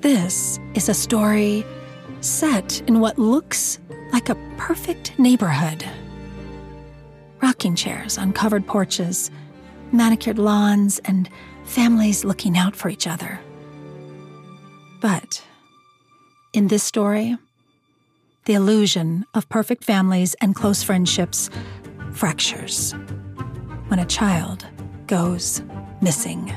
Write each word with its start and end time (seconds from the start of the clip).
This 0.00 0.60
is 0.74 0.88
a 0.88 0.94
story 0.94 1.66
set 2.20 2.80
in 2.86 3.00
what 3.00 3.18
looks 3.18 3.80
like 4.12 4.28
a 4.28 4.36
perfect 4.56 5.18
neighborhood. 5.18 5.84
Rocking 7.42 7.74
chairs 7.74 8.16
on 8.16 8.32
covered 8.32 8.64
porches, 8.64 9.32
manicured 9.90 10.38
lawns, 10.38 11.00
and 11.00 11.28
families 11.64 12.24
looking 12.24 12.56
out 12.56 12.76
for 12.76 12.88
each 12.88 13.08
other. 13.08 13.40
But 15.00 15.42
in 16.52 16.68
this 16.68 16.84
story, 16.84 17.36
the 18.44 18.54
illusion 18.54 19.26
of 19.34 19.48
perfect 19.48 19.82
families 19.82 20.36
and 20.40 20.54
close 20.54 20.80
friendships 20.80 21.50
fractures 22.12 22.92
when 23.88 23.98
a 23.98 24.06
child 24.06 24.64
goes 25.08 25.60
missing. 26.00 26.52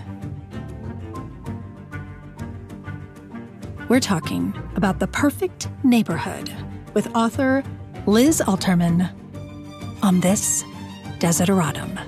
We're 3.91 3.99
talking 3.99 4.53
about 4.77 4.99
The 4.99 5.07
Perfect 5.07 5.67
Neighborhood 5.83 6.49
with 6.93 7.13
author 7.13 7.61
Liz 8.07 8.41
Alterman 8.47 9.13
on 10.01 10.21
this 10.21 10.63
Desideratum. 11.19 11.99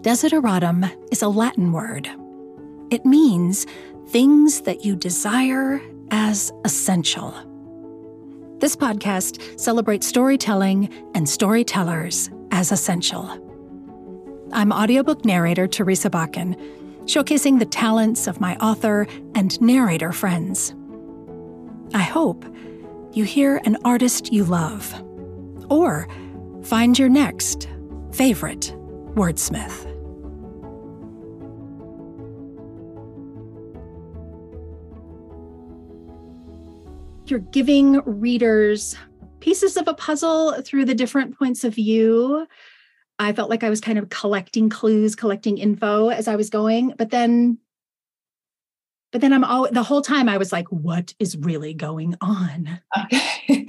Desideratum 0.00 0.92
is 1.12 1.22
a 1.22 1.28
Latin 1.28 1.70
word. 1.70 2.10
It 2.90 3.06
means 3.06 3.66
things 4.08 4.62
that 4.62 4.84
you 4.84 4.96
desire 4.96 5.80
as 6.10 6.50
essential. 6.64 7.30
This 8.58 8.74
podcast 8.74 9.60
celebrates 9.60 10.08
storytelling 10.08 10.92
and 11.14 11.28
storytellers 11.28 12.30
as 12.50 12.72
essential. 12.72 13.51
I'm 14.54 14.70
audiobook 14.70 15.24
narrator 15.24 15.66
Teresa 15.66 16.10
Bakken, 16.10 16.54
showcasing 17.06 17.58
the 17.58 17.64
talents 17.64 18.26
of 18.26 18.38
my 18.38 18.54
author 18.56 19.06
and 19.34 19.58
narrator 19.62 20.12
friends. 20.12 20.74
I 21.94 22.02
hope 22.02 22.44
you 23.12 23.24
hear 23.24 23.62
an 23.64 23.78
artist 23.82 24.30
you 24.30 24.44
love, 24.44 24.92
or 25.70 26.06
find 26.64 26.98
your 26.98 27.08
next 27.08 27.66
favorite 28.12 28.74
wordsmith. 29.14 29.88
You're 37.26 37.38
giving 37.38 38.02
readers 38.04 38.96
pieces 39.40 39.78
of 39.78 39.88
a 39.88 39.94
puzzle 39.94 40.60
through 40.60 40.84
the 40.84 40.94
different 40.94 41.38
points 41.38 41.64
of 41.64 41.74
view 41.74 42.46
I 43.22 43.32
felt 43.32 43.50
like 43.50 43.62
I 43.62 43.70
was 43.70 43.80
kind 43.80 43.98
of 43.98 44.08
collecting 44.08 44.68
clues, 44.68 45.14
collecting 45.14 45.56
info 45.56 46.08
as 46.08 46.26
I 46.26 46.36
was 46.36 46.50
going. 46.50 46.94
But 46.98 47.10
then, 47.10 47.58
but 49.12 49.20
then 49.20 49.32
I'm 49.32 49.44
all 49.44 49.68
the 49.70 49.82
whole 49.82 50.02
time 50.02 50.28
I 50.28 50.38
was 50.38 50.52
like, 50.52 50.66
what 50.68 51.14
is 51.18 51.36
really 51.36 51.72
going 51.72 52.16
on? 52.20 52.80
Okay. 52.98 53.66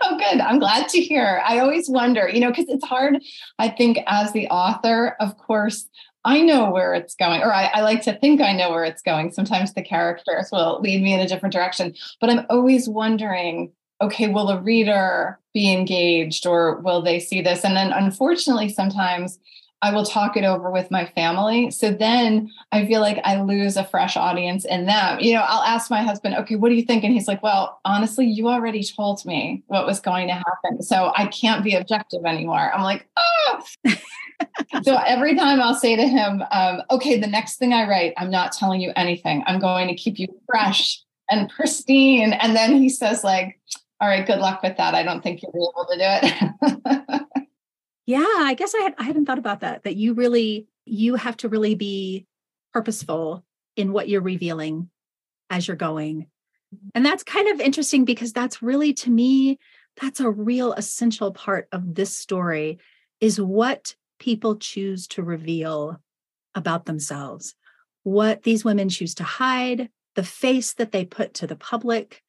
oh, 0.00 0.18
good. 0.18 0.40
I'm 0.40 0.60
glad 0.60 0.88
to 0.90 1.00
hear. 1.00 1.42
I 1.44 1.58
always 1.58 1.88
wonder, 1.88 2.28
you 2.28 2.40
know, 2.40 2.50
because 2.50 2.66
it's 2.68 2.86
hard, 2.86 3.16
I 3.58 3.68
think, 3.68 3.98
as 4.06 4.32
the 4.32 4.46
author, 4.48 5.16
of 5.18 5.36
course, 5.38 5.88
I 6.24 6.42
know 6.42 6.70
where 6.70 6.94
it's 6.94 7.14
going, 7.14 7.42
or 7.42 7.52
I, 7.52 7.66
I, 7.66 7.80
like 7.82 8.02
to 8.02 8.18
think 8.18 8.40
I 8.40 8.52
know 8.52 8.70
where 8.70 8.84
it's 8.84 9.02
going. 9.02 9.30
Sometimes 9.30 9.74
the 9.74 9.82
characters 9.82 10.48
will 10.50 10.80
lead 10.80 11.00
me 11.00 11.14
in 11.14 11.20
a 11.20 11.28
different 11.28 11.52
direction, 11.52 11.94
but 12.20 12.30
I'm 12.30 12.46
always 12.50 12.88
wondering 12.88 13.72
okay, 14.00 14.28
will 14.28 14.50
a 14.50 14.60
reader 14.60 15.38
be 15.54 15.72
engaged 15.72 16.46
or 16.46 16.80
will 16.80 17.02
they 17.02 17.18
see 17.18 17.40
this? 17.40 17.64
And 17.64 17.76
then 17.76 17.92
unfortunately, 17.92 18.68
sometimes 18.68 19.38
I 19.82 19.92
will 19.92 20.04
talk 20.04 20.36
it 20.36 20.44
over 20.44 20.70
with 20.70 20.90
my 20.90 21.06
family. 21.14 21.70
So 21.70 21.90
then 21.90 22.50
I 22.72 22.86
feel 22.86 23.00
like 23.00 23.20
I 23.24 23.40
lose 23.40 23.76
a 23.76 23.84
fresh 23.84 24.16
audience 24.16 24.64
in 24.64 24.86
them. 24.86 25.20
You 25.20 25.34
know, 25.34 25.44
I'll 25.46 25.62
ask 25.62 25.90
my 25.90 26.02
husband, 26.02 26.34
okay, 26.36 26.56
what 26.56 26.70
do 26.70 26.74
you 26.74 26.84
think? 26.84 27.04
And 27.04 27.12
he's 27.12 27.28
like, 27.28 27.42
well, 27.42 27.80
honestly, 27.84 28.26
you 28.26 28.48
already 28.48 28.82
told 28.82 29.24
me 29.26 29.62
what 29.66 29.86
was 29.86 30.00
going 30.00 30.28
to 30.28 30.34
happen. 30.34 30.82
So 30.82 31.12
I 31.14 31.26
can't 31.26 31.62
be 31.62 31.74
objective 31.74 32.24
anymore. 32.24 32.72
I'm 32.72 32.82
like, 32.82 33.06
oh. 33.16 33.64
so 34.82 34.96
every 35.06 35.36
time 35.36 35.60
I'll 35.60 35.74
say 35.74 35.94
to 35.94 36.08
him, 36.08 36.42
um, 36.50 36.82
okay, 36.90 37.20
the 37.20 37.26
next 37.26 37.56
thing 37.56 37.74
I 37.74 37.86
write, 37.86 38.14
I'm 38.16 38.30
not 38.30 38.52
telling 38.52 38.80
you 38.80 38.92
anything. 38.96 39.44
I'm 39.46 39.60
going 39.60 39.88
to 39.88 39.94
keep 39.94 40.18
you 40.18 40.28
fresh 40.46 41.02
and 41.30 41.50
pristine. 41.50 42.32
And 42.32 42.56
then 42.56 42.76
he 42.76 42.88
says, 42.88 43.22
like, 43.22 43.60
all 44.00 44.08
right, 44.08 44.26
good 44.26 44.40
luck 44.40 44.62
with 44.62 44.76
that. 44.76 44.94
I 44.94 45.02
don't 45.02 45.22
think 45.22 45.42
you'll 45.42 45.52
be 45.52 45.58
able 45.58 45.86
to 45.86 45.96
do 45.96 47.18
it. 47.18 47.46
yeah, 48.06 48.24
I 48.24 48.54
guess 48.54 48.74
I 48.74 48.82
had 48.82 48.94
I 48.98 49.04
hadn't 49.04 49.26
thought 49.26 49.38
about 49.38 49.60
that. 49.60 49.84
That 49.84 49.96
you 49.96 50.14
really 50.14 50.66
you 50.84 51.14
have 51.14 51.36
to 51.38 51.48
really 51.48 51.74
be 51.74 52.26
purposeful 52.72 53.44
in 53.74 53.92
what 53.92 54.08
you're 54.08 54.20
revealing 54.20 54.90
as 55.50 55.66
you're 55.66 55.76
going. 55.76 56.26
And 56.94 57.06
that's 57.06 57.22
kind 57.22 57.48
of 57.48 57.60
interesting 57.60 58.04
because 58.04 58.32
that's 58.32 58.62
really 58.62 58.92
to 58.94 59.10
me 59.10 59.58
that's 60.00 60.20
a 60.20 60.30
real 60.30 60.72
essential 60.74 61.32
part 61.32 61.68
of 61.72 61.94
this 61.94 62.14
story 62.14 62.78
is 63.20 63.40
what 63.40 63.94
people 64.18 64.56
choose 64.56 65.06
to 65.08 65.22
reveal 65.22 65.98
about 66.54 66.84
themselves. 66.84 67.54
What 68.02 68.42
these 68.42 68.64
women 68.64 68.88
choose 68.88 69.14
to 69.16 69.24
hide, 69.24 69.88
the 70.14 70.22
face 70.22 70.74
that 70.74 70.92
they 70.92 71.04
put 71.04 71.34
to 71.34 71.46
the 71.46 71.56
public, 71.56 72.22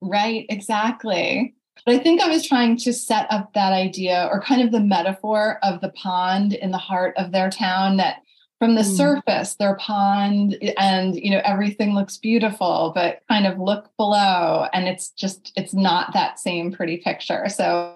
Right, 0.00 0.46
exactly. 0.48 1.54
But 1.84 1.94
I 1.94 1.98
think 1.98 2.20
I 2.20 2.28
was 2.28 2.46
trying 2.46 2.76
to 2.78 2.92
set 2.92 3.26
up 3.30 3.54
that 3.54 3.72
idea 3.72 4.28
or 4.30 4.40
kind 4.40 4.62
of 4.62 4.72
the 4.72 4.80
metaphor 4.80 5.58
of 5.62 5.80
the 5.80 5.90
pond 5.90 6.52
in 6.52 6.70
the 6.70 6.78
heart 6.78 7.14
of 7.16 7.32
their 7.32 7.50
town 7.50 7.96
that 7.96 8.22
from 8.58 8.74
the 8.74 8.82
mm. 8.82 8.96
surface 8.96 9.54
their 9.54 9.74
pond 9.76 10.56
and 10.78 11.16
you 11.16 11.30
know 11.30 11.40
everything 11.44 11.94
looks 11.94 12.18
beautiful 12.18 12.92
but 12.94 13.20
kind 13.26 13.46
of 13.46 13.58
look 13.58 13.90
below 13.96 14.66
and 14.74 14.86
it's 14.86 15.10
just 15.12 15.50
it's 15.56 15.72
not 15.72 16.12
that 16.12 16.38
same 16.38 16.70
pretty 16.70 16.98
picture 16.98 17.48
so 17.48 17.94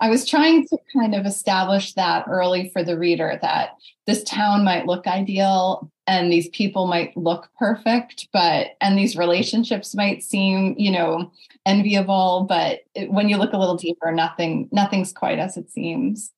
I 0.00 0.10
was 0.10 0.26
trying 0.26 0.66
to 0.68 0.78
kind 0.96 1.14
of 1.14 1.26
establish 1.26 1.94
that 1.94 2.24
early 2.28 2.70
for 2.70 2.84
the 2.84 2.96
reader 2.96 3.38
that 3.42 3.70
this 4.06 4.22
town 4.22 4.64
might 4.64 4.86
look 4.86 5.06
ideal 5.06 5.90
and 6.08 6.32
these 6.32 6.48
people 6.48 6.86
might 6.86 7.14
look 7.16 7.50
perfect, 7.58 8.28
but 8.32 8.68
and 8.80 8.98
these 8.98 9.16
relationships 9.16 9.94
might 9.94 10.22
seem, 10.22 10.74
you 10.78 10.90
know, 10.90 11.30
enviable, 11.66 12.46
but 12.48 12.80
it, 12.94 13.12
when 13.12 13.28
you 13.28 13.36
look 13.36 13.52
a 13.52 13.58
little 13.58 13.76
deeper, 13.76 14.10
nothing 14.10 14.68
nothing's 14.72 15.12
quite 15.12 15.38
as 15.38 15.58
it 15.58 15.70
seems. 15.70 16.32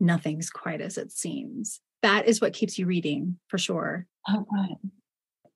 Nothing's 0.00 0.50
quite 0.50 0.80
as 0.80 0.98
it 0.98 1.12
seems. 1.12 1.80
That 2.02 2.26
is 2.26 2.40
what 2.40 2.52
keeps 2.52 2.78
you 2.78 2.86
reading 2.86 3.38
for 3.46 3.58
sure. 3.58 4.06
Oh, 4.28 4.44
good. 4.52 4.90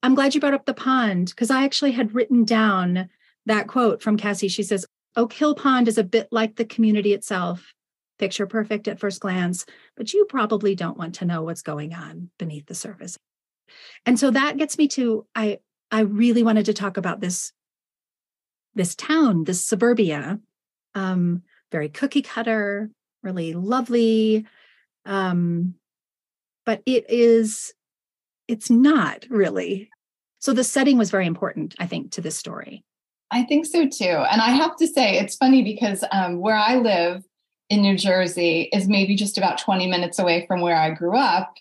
I'm 0.05 0.15
glad 0.15 0.35
you 0.35 0.41
brought 0.41 0.55
up 0.55 0.67
the 0.67 0.75
pond 0.75 1.31
because 1.31 1.51
I 1.51 1.65
actually 1.65 1.93
had 1.93 2.15
written 2.15 2.45
down 2.45 3.09
that 3.47 3.67
quote 3.67 4.01
from 4.01 4.17
Cassie. 4.17 4.49
She 4.49 4.63
says, 4.63 4.87
Oak 5.17 5.33
Hill 5.33 5.55
Pond 5.55 5.89
is 5.89 5.99
a 5.99 6.05
bit 6.05 6.29
like 6.31 6.57
the 6.57 6.65
community 6.65 7.15
itself, 7.15 7.74
picture 8.19 8.47
perfect 8.47 8.89
at 8.89 9.01
first 9.01 9.21
glance, 9.21 9.67
but 9.97 10.13
you 10.13 10.25
probably 10.27 10.75
don't 10.75 10.99
want 10.99 11.17
to 11.17 11.25
know 11.25 11.43
what's 11.43 11.63
going 11.63 11.95
on 11.95 12.31
beneath 12.39 12.67
the 12.67 12.75
surface. 12.75 13.19
And 14.07 14.19
so 14.19 14.31
that 14.31 14.57
gets 14.57 14.79
me 14.79 14.89
to 14.89 15.27
I 15.35 15.59
I 15.91 16.01
really 16.01 16.43
wanted 16.43 16.67
to 16.67 16.75
talk 16.75 16.97
about 16.97 17.21
this 17.21 17.53
this 18.75 18.95
town, 18.95 19.45
this 19.45 19.65
suburbia, 19.65 20.41
um, 20.95 21.43
very 21.71 21.89
cookie 21.89 22.23
cutter, 22.23 22.91
really 23.23 23.53
lovely, 23.53 24.47
um, 25.07 25.75
but 26.67 26.83
it 26.87 27.07
is 27.09 27.73
it's 28.49 28.71
not 28.71 29.27
really. 29.31 29.89
So 30.39 30.53
the 30.53 30.65
setting 30.65 30.99
was 30.99 31.11
very 31.11 31.27
important, 31.27 31.75
I 31.79 31.87
think, 31.87 32.13
to 32.13 32.21
this 32.21 32.37
story. 32.37 32.85
I 33.31 33.45
think 33.45 33.65
so 33.65 33.89
too. 33.89 34.05
And 34.05 34.41
I 34.41 34.51
have 34.51 34.77
to 34.77 34.87
say, 34.87 35.19
it's 35.19 35.37
funny 35.37 35.63
because 35.63 36.05
um, 36.13 36.39
where 36.39 36.57
I 36.57 36.77
live 36.77 37.25
in 37.71 37.83
New 37.83 37.97
Jersey 37.97 38.69
is 38.73 38.89
maybe 38.89 39.17
just 39.17 39.39
about 39.39 39.59
20 39.59 39.87
minutes 39.87 40.19
away 40.19 40.47
from 40.47 40.61
where 40.61 40.77
I 40.77 40.91
grew 40.91 41.17
up. 41.17 41.55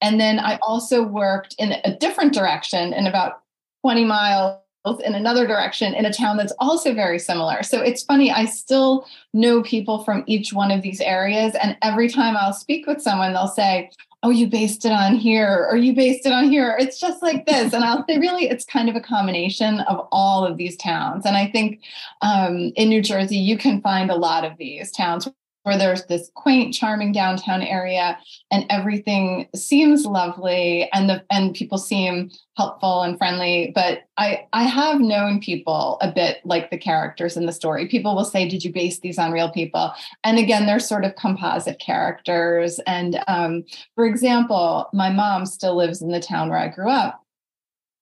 And 0.00 0.20
then 0.20 0.38
I 0.38 0.58
also 0.62 1.02
worked 1.02 1.56
in 1.58 1.72
a 1.84 1.96
different 1.96 2.32
direction 2.32 2.92
in 2.92 3.06
about 3.06 3.42
20 3.82 4.04
miles 4.04 4.60
in 5.04 5.14
another 5.14 5.46
direction 5.46 5.92
in 5.94 6.06
a 6.06 6.12
town 6.12 6.36
that's 6.36 6.52
also 6.58 6.94
very 6.94 7.18
similar. 7.18 7.62
So 7.62 7.80
it's 7.80 8.02
funny, 8.02 8.30
I 8.30 8.46
still 8.46 9.06
know 9.34 9.62
people 9.62 10.02
from 10.04 10.24
each 10.26 10.52
one 10.52 10.70
of 10.70 10.82
these 10.82 11.00
areas. 11.00 11.54
And 11.60 11.76
every 11.82 12.08
time 12.08 12.36
I'll 12.36 12.52
speak 12.52 12.86
with 12.86 13.02
someone, 13.02 13.32
they'll 13.32 13.48
say, 13.48 13.90
oh, 14.22 14.30
you 14.30 14.48
based 14.48 14.84
it 14.84 14.92
on 14.92 15.14
here 15.14 15.66
or 15.70 15.76
you 15.76 15.94
based 15.94 16.26
it 16.26 16.32
on 16.32 16.50
here. 16.50 16.76
It's 16.78 16.98
just 16.98 17.22
like 17.22 17.46
this. 17.46 17.72
And 17.72 17.84
I'll 17.84 18.04
say, 18.08 18.18
really, 18.18 18.48
it's 18.48 18.64
kind 18.64 18.88
of 18.88 18.96
a 18.96 19.00
combination 19.00 19.80
of 19.80 20.08
all 20.10 20.44
of 20.44 20.56
these 20.56 20.76
towns. 20.76 21.24
And 21.24 21.36
I 21.36 21.48
think 21.48 21.82
um, 22.22 22.72
in 22.74 22.88
New 22.88 23.02
Jersey, 23.02 23.36
you 23.36 23.56
can 23.56 23.80
find 23.80 24.10
a 24.10 24.16
lot 24.16 24.44
of 24.44 24.56
these 24.56 24.90
towns 24.90 25.28
where 25.68 25.78
there's 25.78 26.06
this 26.06 26.30
quaint, 26.34 26.72
charming 26.72 27.12
downtown 27.12 27.62
area 27.62 28.18
and 28.50 28.64
everything 28.70 29.46
seems 29.54 30.06
lovely 30.06 30.88
and 30.94 31.10
the 31.10 31.22
and 31.30 31.54
people 31.54 31.76
seem 31.76 32.30
helpful 32.56 33.02
and 33.02 33.18
friendly. 33.18 33.70
But 33.74 34.04
I 34.16 34.46
I 34.54 34.64
have 34.64 34.98
known 34.98 35.40
people 35.40 35.98
a 36.00 36.10
bit 36.10 36.38
like 36.44 36.70
the 36.70 36.78
characters 36.78 37.36
in 37.36 37.44
the 37.44 37.52
story. 37.52 37.86
People 37.86 38.16
will 38.16 38.24
say, 38.24 38.48
Did 38.48 38.64
you 38.64 38.72
base 38.72 39.00
these 39.00 39.18
on 39.18 39.30
real 39.30 39.50
people? 39.50 39.92
And 40.24 40.38
again, 40.38 40.64
they're 40.64 40.80
sort 40.80 41.04
of 41.04 41.14
composite 41.16 41.78
characters. 41.78 42.80
And 42.86 43.22
um, 43.28 43.64
for 43.94 44.06
example, 44.06 44.88
my 44.94 45.10
mom 45.10 45.44
still 45.44 45.76
lives 45.76 46.00
in 46.00 46.10
the 46.10 46.20
town 46.20 46.48
where 46.48 46.58
I 46.58 46.68
grew 46.68 46.90
up. 46.90 47.22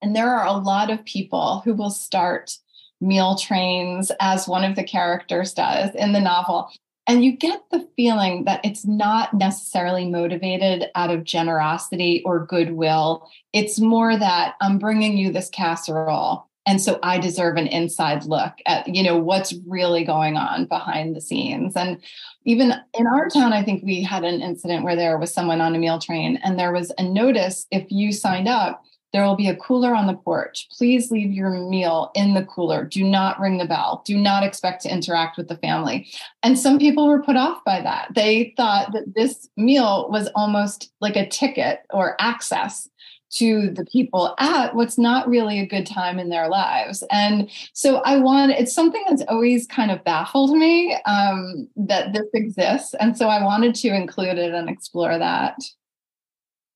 And 0.03 0.15
there 0.15 0.31
are 0.31 0.47
a 0.47 0.53
lot 0.53 0.91
of 0.91 1.05
people 1.05 1.63
who 1.65 1.75
will 1.75 1.91
start 1.91 2.57
meal 3.01 3.37
trains 3.37 4.13
as 4.21 4.49
one 4.49 4.65
of 4.65 4.77
the 4.77 4.85
characters 4.85 5.53
does 5.53 5.95
in 5.95 6.13
the 6.13 6.21
novel 6.21 6.71
and 7.07 7.25
you 7.25 7.33
get 7.33 7.63
the 7.71 7.87
feeling 7.97 8.45
that 8.45 8.61
it's 8.65 8.85
not 8.85 9.33
necessarily 9.33 10.11
motivated 10.11 10.87
out 10.95 11.11
of 11.11 11.25
generosity 11.25 12.23
or 12.25 12.45
goodwill. 12.45 13.29
It's 13.53 13.79
more 13.79 14.19
that 14.19 14.55
I'm 14.61 14.79
bringing 14.79 15.17
you 15.17 15.31
this 15.31 15.49
casserole. 15.49 16.49
And 16.69 16.81
so 16.81 16.99
I 17.05 17.19
deserve 17.19 17.57
an 17.57 17.69
inside 17.69 18.25
look 18.25 18.55
at, 18.67 18.93
you 18.93 19.05
know, 19.05 19.17
what's 19.17 19.55
really 19.69 20.03
going 20.03 20.37
on 20.37 20.67
behind 20.67 21.15
the 21.15 21.21
scenes. 21.21 21.77
And 21.77 22.03
even 22.45 22.75
in 22.99 23.07
our 23.07 23.29
town, 23.29 23.53
I 23.53 23.63
think 23.63 23.85
we 23.85 24.03
had 24.03 24.25
an 24.25 24.43
incident 24.43 24.83
where 24.83 24.97
there 24.97 25.17
was 25.17 25.33
someone 25.33 25.61
on 25.61 25.77
a 25.77 25.79
meal 25.79 26.01
train 26.01 26.41
and 26.43 26.59
there 26.59 26.73
was 26.73 26.93
a 26.99 27.05
notice 27.05 27.67
if 27.71 27.87
you 27.91 28.13
signed 28.13 28.49
up 28.49 28.83
there 29.13 29.25
will 29.25 29.37
be 29.37 29.49
a 29.49 29.57
cooler 29.57 29.95
on 29.95 30.07
the 30.07 30.15
porch. 30.15 30.69
Please 30.77 31.11
leave 31.11 31.33
your 31.33 31.51
meal 31.51 32.11
in 32.15 32.35
the 32.35 32.45
cooler. 32.45 32.85
Do 32.85 33.03
not 33.05 33.41
ring 33.41 33.59
the 33.59 33.65
bell. 33.65 34.03
Do 34.05 34.19
not 34.19 34.43
expect 34.43 34.83
to 34.83 34.93
interact 34.93 35.37
with 35.37 35.49
the 35.49 35.57
family. 35.57 36.09
And 36.43 36.59
some 36.59 36.79
people 36.79 37.09
were 37.09 37.23
put 37.23 37.37
off 37.37 37.65
by 37.65 37.81
that. 37.81 38.09
They 38.15 38.53
thought 38.57 38.93
that 38.93 39.15
this 39.15 39.49
meal 39.57 40.09
was 40.11 40.29
almost 40.35 40.93
like 41.01 41.17
a 41.17 41.29
ticket 41.29 41.81
or 41.91 42.17
access 42.21 42.89
to 43.29 43.71
the 43.71 43.85
people 43.87 44.35
at 44.39 44.75
what's 44.75 44.99
not 44.99 45.29
really 45.29 45.59
a 45.59 45.67
good 45.67 45.87
time 45.87 46.19
in 46.19 46.29
their 46.29 46.49
lives. 46.49 47.03
And 47.11 47.51
so 47.73 47.97
I 47.99 48.19
want 48.19 48.53
it's 48.53 48.73
something 48.73 49.05
that's 49.09 49.25
always 49.29 49.67
kind 49.67 49.91
of 49.91 50.05
baffled 50.05 50.57
me 50.57 50.97
um, 51.07 51.69
that 51.77 52.13
this 52.13 52.27
exists. 52.35 52.95
And 52.95 53.17
so 53.17 53.29
I 53.29 53.43
wanted 53.43 53.75
to 53.77 53.89
include 53.89 54.39
it 54.39 54.55
and 54.55 54.69
explore 54.69 55.19
that. 55.19 55.59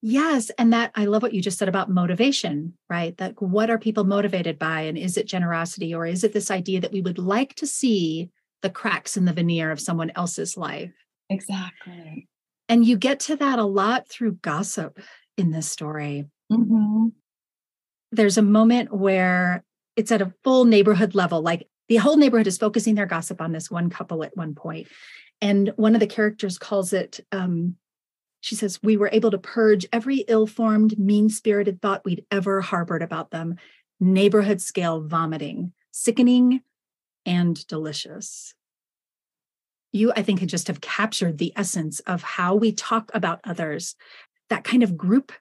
Yes. 0.01 0.49
And 0.57 0.73
that 0.73 0.91
I 0.95 1.05
love 1.05 1.21
what 1.21 1.33
you 1.33 1.41
just 1.41 1.59
said 1.59 1.69
about 1.69 1.89
motivation, 1.89 2.73
right? 2.89 3.15
That 3.17 3.39
what 3.39 3.69
are 3.69 3.77
people 3.77 4.03
motivated 4.03 4.57
by? 4.57 4.81
And 4.81 4.97
is 4.97 5.15
it 5.15 5.27
generosity 5.27 5.93
or 5.93 6.07
is 6.07 6.23
it 6.23 6.33
this 6.33 6.49
idea 6.49 6.81
that 6.81 6.91
we 6.91 7.01
would 7.01 7.19
like 7.19 7.53
to 7.55 7.67
see 7.67 8.31
the 8.61 8.69
cracks 8.69 9.15
in 9.15 9.25
the 9.25 9.33
veneer 9.33 9.69
of 9.71 9.79
someone 9.79 10.11
else's 10.15 10.57
life? 10.57 10.91
Exactly. 11.29 12.27
And 12.67 12.85
you 12.85 12.97
get 12.97 13.19
to 13.21 13.35
that 13.35 13.59
a 13.59 13.63
lot 13.63 14.09
through 14.09 14.39
gossip 14.41 14.99
in 15.37 15.51
this 15.51 15.69
story. 15.69 16.25
Mm-hmm. 16.51 17.07
There's 18.11 18.37
a 18.37 18.43
moment 18.43 18.93
where 18.93 19.63
it's 19.95 20.11
at 20.11 20.21
a 20.21 20.33
full 20.43 20.65
neighborhood 20.65 21.13
level, 21.13 21.41
like 21.41 21.67
the 21.89 21.97
whole 21.97 22.17
neighborhood 22.17 22.47
is 22.47 22.57
focusing 22.57 22.95
their 22.95 23.05
gossip 23.05 23.41
on 23.41 23.51
this 23.51 23.69
one 23.69 23.89
couple 23.89 24.23
at 24.23 24.35
one 24.35 24.55
point. 24.55 24.87
And 25.41 25.73
one 25.75 25.93
of 25.93 25.99
the 25.99 26.07
characters 26.07 26.57
calls 26.57 26.93
it 26.93 27.19
um, 27.31 27.75
she 28.41 28.55
says, 28.55 28.81
We 28.83 28.97
were 28.97 29.09
able 29.13 29.31
to 29.31 29.37
purge 29.37 29.85
every 29.93 30.25
ill 30.27 30.47
formed, 30.47 30.99
mean 30.99 31.29
spirited 31.29 31.81
thought 31.81 32.03
we'd 32.03 32.25
ever 32.31 32.59
harbored 32.59 33.03
about 33.03 33.31
them. 33.31 33.55
Neighborhood 33.99 34.61
scale 34.61 34.99
vomiting, 34.99 35.73
sickening 35.91 36.61
and 37.25 37.65
delicious. 37.67 38.55
You, 39.91 40.11
I 40.15 40.23
think, 40.23 40.43
just 40.45 40.67
have 40.67 40.81
captured 40.81 41.37
the 41.37 41.53
essence 41.55 41.99
of 42.01 42.23
how 42.23 42.55
we 42.55 42.71
talk 42.71 43.11
about 43.13 43.41
others, 43.43 43.95
that 44.49 44.63
kind 44.63 44.81
of 44.81 44.97
group 44.97 45.31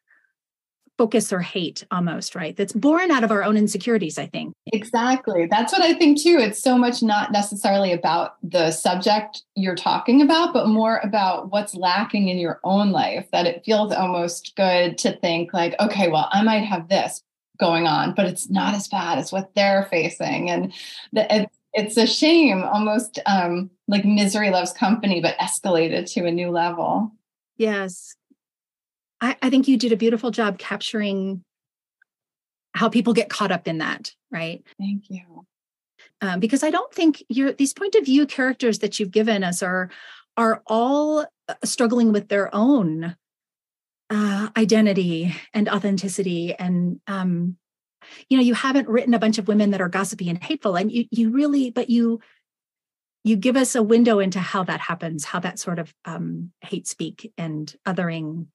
focus 1.01 1.33
or 1.33 1.41
hate 1.41 1.83
almost, 1.91 2.35
right? 2.35 2.55
That's 2.59 2.75
born 2.75 3.11
out 3.11 3.25
of 3.25 3.31
our 3.31 3.43
own 3.43 3.57
insecurities, 3.57 4.19
I 4.19 4.27
think. 4.27 4.53
Exactly. 4.75 5.47
That's 5.51 5.73
what 5.73 5.81
I 5.81 5.95
think 5.95 6.21
too. 6.21 6.37
It's 6.39 6.63
so 6.63 6.77
much 6.77 7.03
not 7.03 7.33
necessarily 7.33 7.91
about 7.91 8.37
the 8.43 8.71
subject 8.71 9.45
you're 9.55 9.75
talking 9.75 10.21
about, 10.21 10.53
but 10.53 10.69
more 10.69 10.99
about 11.03 11.51
what's 11.51 11.75
lacking 11.75 12.29
in 12.29 12.37
your 12.37 12.61
own 12.65 12.93
life 12.93 13.27
that 13.33 13.47
it 13.47 13.65
feels 13.65 13.95
almost 13.95 14.55
good 14.57 14.99
to 14.99 15.17
think 15.17 15.55
like, 15.55 15.75
okay, 15.81 16.11
well, 16.11 16.29
I 16.33 16.43
might 16.43 16.65
have 16.65 16.91
this 16.91 17.23
going 17.59 17.87
on, 17.87 18.13
but 18.15 18.27
it's 18.27 18.51
not 18.51 18.75
as 18.75 18.87
bad 18.87 19.17
as 19.17 19.33
what 19.33 19.55
they're 19.55 19.87
facing. 19.91 20.51
And 20.51 20.71
the, 21.15 21.35
it, 21.35 21.51
it's 21.73 21.97
a 21.97 22.07
shame, 22.07 22.63
almost 22.63 23.21
um, 23.25 23.71
like 23.89 24.05
misery 24.05 24.51
loves 24.51 24.75
company, 24.75 25.23
but 25.23 25.39
escalated 25.39 26.13
to 26.13 26.27
a 26.27 26.31
new 26.31 26.51
level. 26.51 27.11
Yes. 27.57 28.17
I, 29.21 29.37
I 29.43 29.51
think 29.51 29.69
you 29.69 29.77
did 29.77 29.93
a 29.93 29.97
beautiful 29.97 30.31
job 30.31 30.59
capturing 30.59 31.45
how 32.75 32.89
people 32.89 33.13
get 33.13 33.29
caught 33.29 33.53
up 33.53 33.67
in 33.67 33.79
that, 33.79 34.13
right? 34.31 34.63
Thank 34.79 35.11
you. 35.11 35.47
Um, 36.21 36.41
because 36.41 36.63
I 36.63 36.71
don't 36.71 36.93
think 36.93 37.23
your 37.29 37.53
these 37.53 37.75
point 37.75 37.95
of 37.95 38.05
view 38.05 38.27
characters 38.27 38.79
that 38.81 38.99
you've 38.99 39.11
given 39.11 39.43
us 39.45 39.63
are 39.63 39.91
are 40.37 40.63
all 40.67 41.27
uh, 41.49 41.55
struggling 41.65 42.13
with 42.13 42.29
their 42.29 42.55
own 42.55 43.17
uh, 44.11 44.49
identity 44.57 45.35
and 45.53 45.69
authenticity 45.69 46.55
and 46.55 47.01
um, 47.07 47.57
you 48.29 48.37
know 48.37 48.43
you 48.43 48.55
haven't 48.55 48.89
written 48.89 49.15
a 49.15 49.19
bunch 49.19 49.39
of 49.39 49.49
women 49.49 49.71
that 49.71 49.81
are 49.81 49.89
gossipy 49.89 50.29
and 50.29 50.43
hateful 50.43 50.77
and 50.77 50.91
you 50.91 51.05
you 51.11 51.31
really 51.31 51.71
but 51.71 51.91
you 51.91 52.21
you 53.23 53.37
give 53.37 53.57
us 53.57 53.75
a 53.75 53.83
window 53.83 54.19
into 54.19 54.41
how 54.41 54.65
that 54.65 54.81
happens 54.81 55.25
how 55.25 55.39
that 55.39 55.59
sort 55.59 55.79
of 55.79 55.95
um, 56.05 56.51
hate 56.63 56.87
speak 56.87 57.33
and 57.39 57.77
othering 57.87 58.47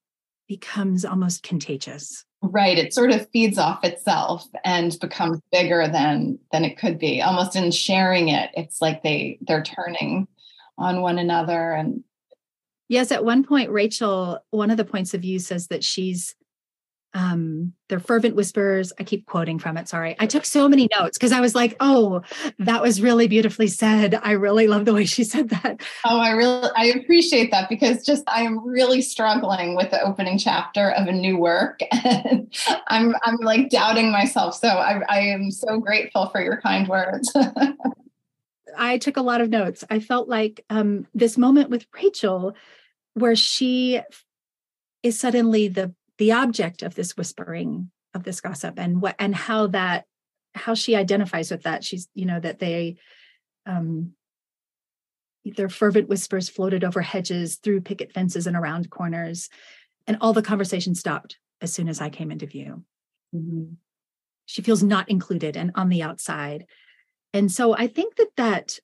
becomes 0.47 1.05
almost 1.05 1.43
contagious. 1.43 2.25
Right 2.41 2.77
it 2.77 2.93
sort 2.93 3.11
of 3.11 3.27
feeds 3.31 3.57
off 3.57 3.83
itself 3.83 4.45
and 4.63 4.95
becomes 4.99 5.39
bigger 5.51 5.87
than 5.87 6.37
than 6.51 6.63
it 6.63 6.77
could 6.77 6.99
be. 6.99 7.21
Almost 7.21 7.55
in 7.55 7.71
sharing 7.71 8.29
it 8.29 8.51
it's 8.55 8.81
like 8.81 9.01
they 9.03 9.39
they're 9.41 9.63
turning 9.63 10.27
on 10.77 11.01
one 11.01 11.17
another 11.17 11.71
and 11.71 12.03
yes 12.89 13.11
at 13.11 13.23
one 13.23 13.43
point 13.43 13.69
rachel 13.69 14.39
one 14.51 14.69
of 14.69 14.77
the 14.77 14.83
points 14.83 15.13
of 15.13 15.21
view 15.21 15.39
says 15.39 15.67
that 15.67 15.83
she's 15.83 16.35
um, 17.15 17.71
they're 17.87 18.01
fervent 18.01 18.35
whispers. 18.35 18.91
I 18.99 19.03
keep 19.03 19.25
quoting 19.25 19.57
from 19.57 19.77
it. 19.77 19.87
Sorry. 19.87 20.17
I 20.19 20.27
took 20.27 20.43
so 20.43 20.67
many 20.67 20.89
notes 20.91 21.17
because 21.17 21.31
I 21.31 21.39
was 21.39 21.55
like, 21.55 21.77
oh, 21.79 22.23
that 22.59 22.81
was 22.81 23.01
really 23.01 23.29
beautifully 23.29 23.67
said. 23.67 24.19
I 24.21 24.31
really 24.31 24.67
love 24.67 24.83
the 24.83 24.93
way 24.93 25.05
she 25.05 25.23
said 25.23 25.47
that. 25.49 25.81
Oh, 26.05 26.19
I 26.19 26.31
really, 26.31 26.69
I 26.75 26.87
appreciate 26.87 27.51
that 27.51 27.69
because 27.69 28.05
just 28.05 28.23
I 28.27 28.41
am 28.41 28.67
really 28.67 29.01
struggling 29.01 29.77
with 29.77 29.91
the 29.91 30.01
opening 30.01 30.37
chapter 30.37 30.91
of 30.91 31.07
a 31.07 31.13
new 31.13 31.37
work 31.37 31.79
and 32.03 32.53
I'm, 32.89 33.15
I'm 33.23 33.37
like 33.37 33.69
doubting 33.69 34.11
myself. 34.11 34.55
So 34.55 34.67
I, 34.67 34.99
I 35.07 35.19
am 35.19 35.51
so 35.51 35.79
grateful 35.79 36.27
for 36.27 36.41
your 36.41 36.59
kind 36.59 36.85
words. 36.85 37.33
I 38.77 38.97
took 38.97 39.15
a 39.15 39.21
lot 39.21 39.39
of 39.39 39.49
notes. 39.49 39.85
I 39.89 40.01
felt 40.01 40.27
like 40.27 40.65
um, 40.69 41.07
this 41.13 41.37
moment 41.37 41.69
with 41.69 41.87
Rachel 41.95 42.57
where 43.13 43.37
she 43.37 44.01
is 45.01 45.17
suddenly 45.17 45.69
the 45.69 45.93
the 46.17 46.31
object 46.31 46.81
of 46.81 46.95
this 46.95 47.17
whispering 47.17 47.91
of 48.13 48.23
this 48.23 48.41
gossip 48.41 48.79
and 48.79 49.01
what 49.01 49.15
and 49.19 49.35
how 49.35 49.67
that 49.67 50.05
how 50.55 50.73
she 50.73 50.95
identifies 50.95 51.51
with 51.51 51.63
that. 51.63 51.83
She's 51.83 52.07
you 52.13 52.25
know 52.25 52.39
that 52.39 52.59
they 52.59 52.95
um 53.65 54.13
their 55.43 55.69
fervent 55.69 56.09
whispers 56.09 56.49
floated 56.49 56.83
over 56.83 57.01
hedges 57.01 57.57
through 57.57 57.81
picket 57.81 58.11
fences 58.11 58.47
and 58.47 58.55
around 58.55 58.89
corners. 58.89 59.49
And 60.07 60.17
all 60.21 60.33
the 60.33 60.41
conversation 60.41 60.95
stopped 60.95 61.37
as 61.61 61.73
soon 61.73 61.87
as 61.87 62.01
i 62.01 62.09
came 62.09 62.31
into 62.31 62.47
view. 62.47 62.83
Mm-hmm. 63.35 63.73
she 64.45 64.61
feels 64.61 64.81
not 64.81 65.09
included 65.09 65.57
and 65.57 65.71
on 65.75 65.89
the 65.89 66.01
outside. 66.01 66.65
And 67.33 67.51
so 67.51 67.75
i 67.75 67.87
think 67.87 68.15
that 68.15 68.29
that 68.37 68.79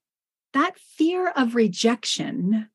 that 0.54 0.78
fear 0.78 1.30
of 1.30 1.56
rejection 1.56 2.70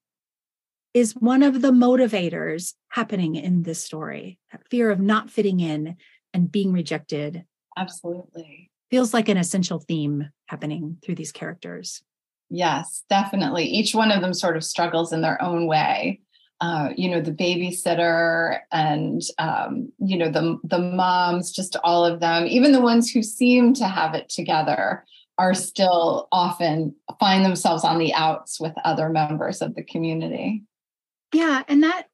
is 0.97 1.13
one 1.13 1.43
of 1.43 1.61
the 1.61 1.73
motivators 1.73 2.73
happening 2.89 3.37
in 3.37 3.65
this 3.65 3.85
story. 3.85 4.39
That 4.51 4.67
fear 4.71 4.91
of 4.91 4.99
not 4.99 5.29
fitting 5.29 5.61
in 5.61 5.97
and 6.33 6.51
being 6.51 6.73
rejected 6.73 7.45
absolutely. 7.77 8.71
feels 8.91 9.13
like 9.13 9.29
an 9.29 9.37
essential 9.37 9.79
theme 9.79 10.31
happening 10.47 10.97
through 11.05 11.17
these 11.17 11.33
characters. 11.33 12.03
Yes 12.49 13.05
definitely. 13.11 13.65
Each 13.65 13.95
one 13.95 14.11
of 14.11 14.23
them 14.23 14.33
sort 14.33 14.57
of 14.57 14.65
struggles 14.65 15.13
in 15.13 15.21
their 15.21 15.41
own 15.43 15.67
way. 15.67 16.23
Uh, 16.63 16.89
you 16.97 17.11
know 17.11 17.21
the 17.21 17.31
babysitter 17.31 18.61
and 18.73 19.21
um, 19.39 19.93
you 19.99 20.17
know 20.17 20.31
the 20.31 20.59
the 20.65 20.79
moms 20.79 21.53
just 21.53 21.77
all 21.85 22.07
of 22.07 22.21
them 22.21 22.47
even 22.47 22.73
the 22.73 22.81
ones 22.81 23.11
who 23.11 23.23
seem 23.23 23.75
to 23.75 23.87
have 23.87 24.15
it 24.15 24.31
together 24.31 25.05
are 25.37 25.53
still 25.53 26.27
often 26.33 26.95
find 27.21 27.45
themselves 27.45 27.85
on 27.85 27.99
the 27.99 28.15
outs 28.15 28.59
with 28.59 28.73
other 28.83 29.11
members 29.11 29.61
of 29.61 29.75
the 29.75 29.85
community 29.85 30.63
yeah. 31.33 31.63
And 31.69 31.83
that 31.83 32.09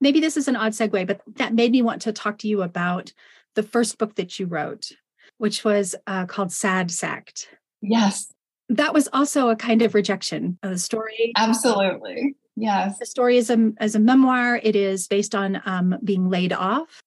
maybe 0.00 0.20
this 0.20 0.36
is 0.36 0.48
an 0.48 0.56
odd 0.56 0.72
segue, 0.72 1.06
but 1.06 1.20
that 1.36 1.54
made 1.54 1.72
me 1.72 1.82
want 1.82 2.02
to 2.02 2.12
talk 2.12 2.38
to 2.38 2.48
you 2.48 2.62
about 2.62 3.12
the 3.54 3.62
first 3.62 3.98
book 3.98 4.16
that 4.16 4.38
you 4.38 4.46
wrote, 4.46 4.92
which 5.38 5.64
was 5.64 5.94
uh, 6.06 6.26
called 6.26 6.52
Sad 6.52 6.90
Sacked. 6.90 7.48
Yes. 7.80 8.32
That 8.68 8.92
was 8.92 9.08
also 9.12 9.48
a 9.48 9.56
kind 9.56 9.82
of 9.82 9.94
rejection 9.94 10.58
of 10.62 10.70
the 10.70 10.78
story. 10.78 11.32
Absolutely. 11.36 12.34
Yes. 12.56 12.98
The 12.98 13.06
story 13.06 13.36
is 13.36 13.50
a, 13.50 13.72
as 13.78 13.94
a 13.94 14.00
memoir. 14.00 14.60
It 14.62 14.74
is 14.74 15.06
based 15.08 15.34
on 15.34 15.62
um, 15.66 15.96
being 16.02 16.28
laid 16.28 16.52
off. 16.52 17.00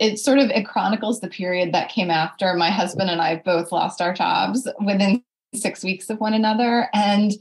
It 0.00 0.18
sort 0.18 0.38
of 0.38 0.48
it 0.50 0.66
chronicles 0.66 1.20
the 1.20 1.28
period 1.28 1.74
that 1.74 1.90
came 1.90 2.10
after 2.10 2.54
my 2.54 2.70
husband 2.70 3.10
and 3.10 3.20
I 3.20 3.42
both 3.44 3.72
lost 3.72 4.00
our 4.00 4.14
jobs 4.14 4.66
within 4.84 5.22
six 5.54 5.84
weeks 5.84 6.08
of 6.08 6.18
one 6.18 6.32
another. 6.32 6.88
And 6.94 7.32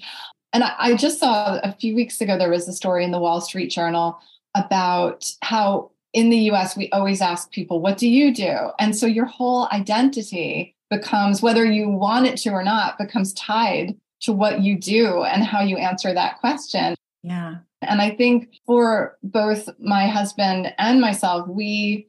and 0.53 0.63
I, 0.63 0.73
I 0.77 0.95
just 0.95 1.19
saw 1.19 1.59
a 1.63 1.71
few 1.73 1.95
weeks 1.95 2.21
ago 2.21 2.37
there 2.37 2.49
was 2.49 2.67
a 2.67 2.73
story 2.73 3.03
in 3.03 3.11
the 3.11 3.19
Wall 3.19 3.41
Street 3.41 3.69
Journal 3.69 4.19
about 4.55 5.31
how 5.41 5.91
in 6.13 6.29
the 6.29 6.37
US 6.51 6.75
we 6.75 6.89
always 6.91 7.21
ask 7.21 7.51
people, 7.51 7.79
what 7.79 7.97
do 7.97 8.07
you 8.07 8.33
do? 8.33 8.71
And 8.79 8.95
so 8.95 9.05
your 9.05 9.25
whole 9.25 9.67
identity 9.71 10.75
becomes, 10.89 11.41
whether 11.41 11.65
you 11.65 11.89
want 11.89 12.27
it 12.27 12.37
to 12.37 12.49
or 12.49 12.63
not, 12.63 12.97
becomes 12.97 13.33
tied 13.33 13.95
to 14.21 14.33
what 14.33 14.61
you 14.61 14.77
do 14.77 15.23
and 15.23 15.43
how 15.43 15.61
you 15.61 15.77
answer 15.77 16.13
that 16.13 16.39
question. 16.39 16.95
Yeah. 17.23 17.57
And 17.81 18.01
I 18.01 18.11
think 18.11 18.49
for 18.65 19.17
both 19.23 19.69
my 19.79 20.07
husband 20.07 20.73
and 20.77 21.01
myself, 21.01 21.47
we, 21.47 22.07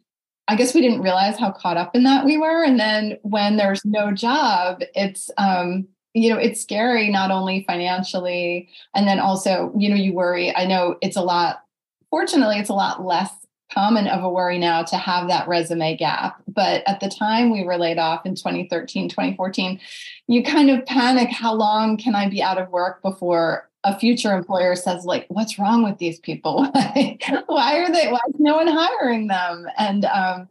I 0.48 0.56
guess 0.56 0.74
we 0.74 0.80
didn't 0.80 1.02
realize 1.02 1.38
how 1.38 1.52
caught 1.52 1.76
up 1.76 1.94
in 1.94 2.02
that 2.04 2.24
we 2.24 2.36
were. 2.36 2.64
And 2.64 2.78
then 2.78 3.18
when 3.22 3.56
there's 3.56 3.84
no 3.84 4.12
job, 4.12 4.82
it's, 4.94 5.30
um, 5.38 5.86
you 6.14 6.30
know, 6.30 6.38
it's 6.38 6.60
scary, 6.60 7.08
not 7.10 7.30
only 7.30 7.64
financially, 7.66 8.68
and 8.94 9.06
then 9.06 9.18
also, 9.18 9.72
you 9.76 9.88
know, 9.88 9.96
you 9.96 10.12
worry. 10.12 10.54
I 10.54 10.66
know 10.66 10.96
it's 11.00 11.16
a 11.16 11.22
lot, 11.22 11.62
fortunately, 12.10 12.58
it's 12.58 12.68
a 12.68 12.74
lot 12.74 13.04
less 13.04 13.30
common 13.72 14.06
of 14.06 14.22
a 14.22 14.28
worry 14.28 14.58
now 14.58 14.82
to 14.82 14.96
have 14.96 15.28
that 15.28 15.48
resume 15.48 15.96
gap. 15.96 16.42
But 16.46 16.82
at 16.86 17.00
the 17.00 17.08
time 17.08 17.50
we 17.50 17.64
were 17.64 17.78
laid 17.78 17.98
off 17.98 18.26
in 18.26 18.34
2013, 18.34 19.08
2014, 19.08 19.80
you 20.28 20.42
kind 20.42 20.70
of 20.70 20.84
panic 20.86 21.30
how 21.30 21.54
long 21.54 21.96
can 21.96 22.14
I 22.14 22.28
be 22.28 22.42
out 22.42 22.58
of 22.58 22.70
work 22.70 23.02
before 23.02 23.70
a 23.84 23.98
future 23.98 24.32
employer 24.32 24.76
says 24.76 25.04
like 25.04 25.26
what's 25.28 25.58
wrong 25.58 25.82
with 25.82 25.98
these 25.98 26.20
people 26.20 26.64
why 27.46 27.78
are 27.78 27.90
they 27.90 28.06
why 28.12 28.20
is 28.28 28.38
no 28.38 28.56
one 28.56 28.68
hiring 28.68 29.26
them 29.26 29.66
and 29.76 30.04
um, 30.04 30.48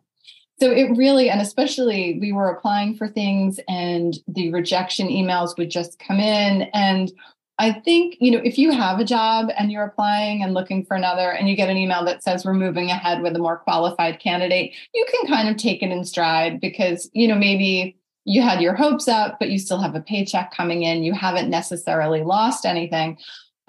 so 0.62 0.70
it 0.70 0.96
really 0.96 1.28
and 1.28 1.42
especially 1.42 2.20
we 2.22 2.32
were 2.32 2.50
applying 2.50 2.96
for 2.96 3.08
things 3.08 3.60
and 3.68 4.20
the 4.28 4.54
rejection 4.54 5.08
emails 5.08 5.58
would 5.58 5.72
just 5.72 5.98
come 5.98 6.20
in 6.20 6.70
and 6.74 7.12
i 7.58 7.72
think 7.72 8.16
you 8.20 8.30
know 8.30 8.42
if 8.44 8.60
you 8.60 8.72
have 8.72 9.00
a 9.00 9.04
job 9.04 9.50
and 9.58 9.72
you're 9.72 9.84
applying 9.84 10.44
and 10.44 10.54
looking 10.54 10.86
for 10.86 10.96
another 10.96 11.32
and 11.32 11.50
you 11.50 11.56
get 11.56 11.70
an 11.70 11.78
email 11.78 12.06
that 12.06 12.22
says 12.22 12.46
we're 12.46 12.54
moving 12.54 12.92
ahead 12.92 13.24
with 13.24 13.36
a 13.36 13.40
more 13.40 13.58
qualified 13.58 14.20
candidate 14.20 14.72
you 14.94 15.04
can 15.12 15.28
kind 15.28 15.50
of 15.50 15.58
take 15.58 15.82
it 15.82 15.90
in 15.90 16.06
stride 16.06 16.62
because 16.62 17.10
you 17.14 17.28
know 17.28 17.36
maybe 17.36 17.98
you 18.24 18.44
had 18.44 18.62
your 18.62 18.76
hopes 18.76 19.08
up, 19.08 19.40
but 19.40 19.50
you 19.50 19.58
still 19.58 19.82
have 19.82 19.96
a 19.96 20.00
paycheck 20.00 20.54
coming 20.56 20.84
in. 20.84 21.04
You 21.04 21.14
haven't 21.14 21.50
necessarily 21.50 22.22
lost 22.22 22.66
anything. 22.66 23.18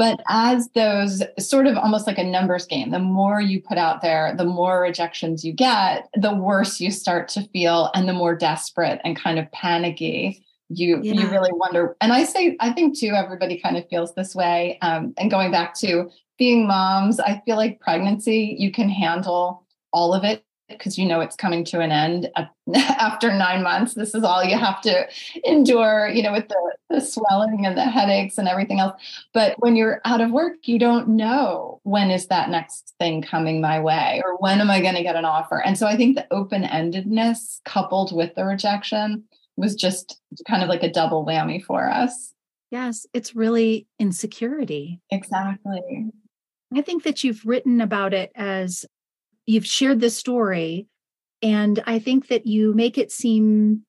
But 0.02 0.20
as 0.28 0.68
those 0.74 1.22
sort 1.38 1.68
of 1.68 1.76
almost 1.76 2.08
like 2.08 2.18
a 2.18 2.24
numbers 2.24 2.66
game, 2.66 2.90
the 2.90 2.98
more 2.98 3.40
you 3.40 3.62
put 3.62 3.78
out 3.78 4.02
there, 4.02 4.34
the 4.36 4.44
more 4.44 4.80
rejections 4.80 5.44
you 5.44 5.52
get, 5.52 6.08
the 6.14 6.34
worse 6.34 6.80
you 6.80 6.90
start 6.90 7.28
to 7.28 7.48
feel 7.52 7.88
and 7.94 8.08
the 8.08 8.12
more 8.12 8.34
desperate 8.34 9.00
and 9.04 9.16
kind 9.16 9.38
of 9.38 9.48
panicky 9.52 10.44
you 10.70 10.98
yeah. 11.04 11.12
you 11.12 11.28
really 11.28 11.52
wonder 11.52 11.96
and 12.00 12.14
i 12.14 12.24
say 12.24 12.56
i 12.60 12.70
think 12.70 12.98
too 12.98 13.10
everybody 13.10 13.60
kind 13.60 13.76
of 13.76 13.86
feels 13.90 14.14
this 14.14 14.34
way 14.34 14.78
um, 14.80 15.12
and 15.18 15.30
going 15.30 15.50
back 15.50 15.74
to 15.74 16.08
being 16.38 16.66
moms 16.66 17.20
i 17.20 17.42
feel 17.44 17.56
like 17.56 17.78
pregnancy 17.78 18.56
you 18.58 18.72
can 18.72 18.88
handle 18.88 19.66
all 19.92 20.14
of 20.14 20.24
it 20.24 20.42
because 20.78 20.98
you 20.98 21.06
know 21.06 21.20
it's 21.20 21.36
coming 21.36 21.64
to 21.66 21.80
an 21.80 21.90
end 21.90 22.30
after 22.74 23.32
nine 23.32 23.62
months. 23.62 23.94
This 23.94 24.14
is 24.14 24.24
all 24.24 24.44
you 24.44 24.56
have 24.56 24.80
to 24.82 25.06
endure, 25.44 26.08
you 26.08 26.22
know, 26.22 26.32
with 26.32 26.48
the, 26.48 26.76
the 26.90 27.00
swelling 27.00 27.66
and 27.66 27.76
the 27.76 27.84
headaches 27.84 28.38
and 28.38 28.48
everything 28.48 28.80
else. 28.80 29.00
But 29.32 29.56
when 29.58 29.76
you're 29.76 30.00
out 30.04 30.20
of 30.20 30.30
work, 30.30 30.68
you 30.68 30.78
don't 30.78 31.08
know 31.08 31.80
when 31.82 32.10
is 32.10 32.26
that 32.28 32.50
next 32.50 32.94
thing 32.98 33.22
coming 33.22 33.60
my 33.60 33.80
way 33.80 34.22
or 34.24 34.36
when 34.38 34.60
am 34.60 34.70
I 34.70 34.80
going 34.80 34.94
to 34.94 35.02
get 35.02 35.16
an 35.16 35.24
offer. 35.24 35.62
And 35.62 35.78
so 35.78 35.86
I 35.86 35.96
think 35.96 36.16
the 36.16 36.26
open 36.32 36.62
endedness 36.62 37.60
coupled 37.64 38.14
with 38.14 38.34
the 38.34 38.44
rejection 38.44 39.24
was 39.56 39.74
just 39.74 40.20
kind 40.48 40.62
of 40.62 40.68
like 40.68 40.82
a 40.82 40.92
double 40.92 41.26
whammy 41.26 41.62
for 41.62 41.88
us. 41.88 42.32
Yes, 42.70 43.06
it's 43.12 43.36
really 43.36 43.86
insecurity. 43.98 45.00
Exactly. 45.10 46.10
I 46.74 46.80
think 46.80 47.02
that 47.02 47.22
you've 47.22 47.44
written 47.44 47.80
about 47.80 48.14
it 48.14 48.32
as 48.34 48.86
you've 49.46 49.66
shared 49.66 50.00
this 50.00 50.16
story 50.16 50.86
and 51.42 51.82
i 51.86 51.98
think 51.98 52.28
that 52.28 52.46
you 52.46 52.74
make 52.74 52.98
it 52.98 53.10
seem 53.10 53.82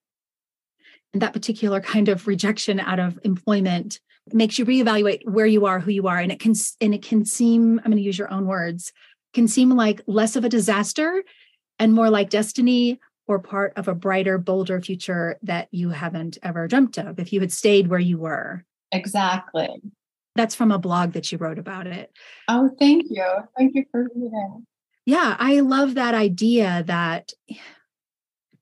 that 1.13 1.33
particular 1.33 1.79
kind 1.79 2.09
of 2.09 2.27
rejection 2.27 2.79
out 2.79 2.99
of 2.99 3.19
employment 3.23 3.99
makes 4.31 4.57
you 4.57 4.65
reevaluate 4.65 5.27
where 5.27 5.45
you 5.45 5.65
are 5.65 5.79
who 5.79 5.91
you 5.91 6.07
are 6.07 6.17
and 6.17 6.31
it 6.31 6.39
can 6.39 6.53
and 6.81 6.93
it 6.93 7.01
can 7.01 7.25
seem 7.25 7.79
i'm 7.79 7.91
going 7.91 7.97
to 7.97 8.03
use 8.03 8.17
your 8.17 8.31
own 8.31 8.47
words 8.47 8.91
can 9.33 9.47
seem 9.47 9.69
like 9.69 10.01
less 10.07 10.35
of 10.35 10.45
a 10.45 10.49
disaster 10.49 11.23
and 11.79 11.93
more 11.93 12.09
like 12.09 12.29
destiny 12.29 12.99
or 13.27 13.39
part 13.39 13.73
of 13.75 13.87
a 13.87 13.95
brighter 13.95 14.37
bolder 14.37 14.81
future 14.81 15.37
that 15.41 15.67
you 15.71 15.89
haven't 15.89 16.37
ever 16.43 16.67
dreamt 16.67 16.97
of 16.97 17.19
if 17.19 17.33
you 17.33 17.39
had 17.39 17.51
stayed 17.51 17.87
where 17.87 17.99
you 17.99 18.17
were. 18.17 18.63
Exactly. 18.91 19.69
That's 20.35 20.55
from 20.55 20.71
a 20.71 20.79
blog 20.79 21.13
that 21.13 21.31
you 21.31 21.37
wrote 21.37 21.59
about 21.59 21.87
it. 21.87 22.11
Oh 22.47 22.69
thank 22.79 23.05
you. 23.09 23.25
Thank 23.57 23.75
you 23.75 23.85
for 23.91 24.07
reading 24.13 24.65
yeah, 25.05 25.35
I 25.39 25.59
love 25.59 25.95
that 25.95 26.13
idea 26.15 26.83
that 26.87 27.33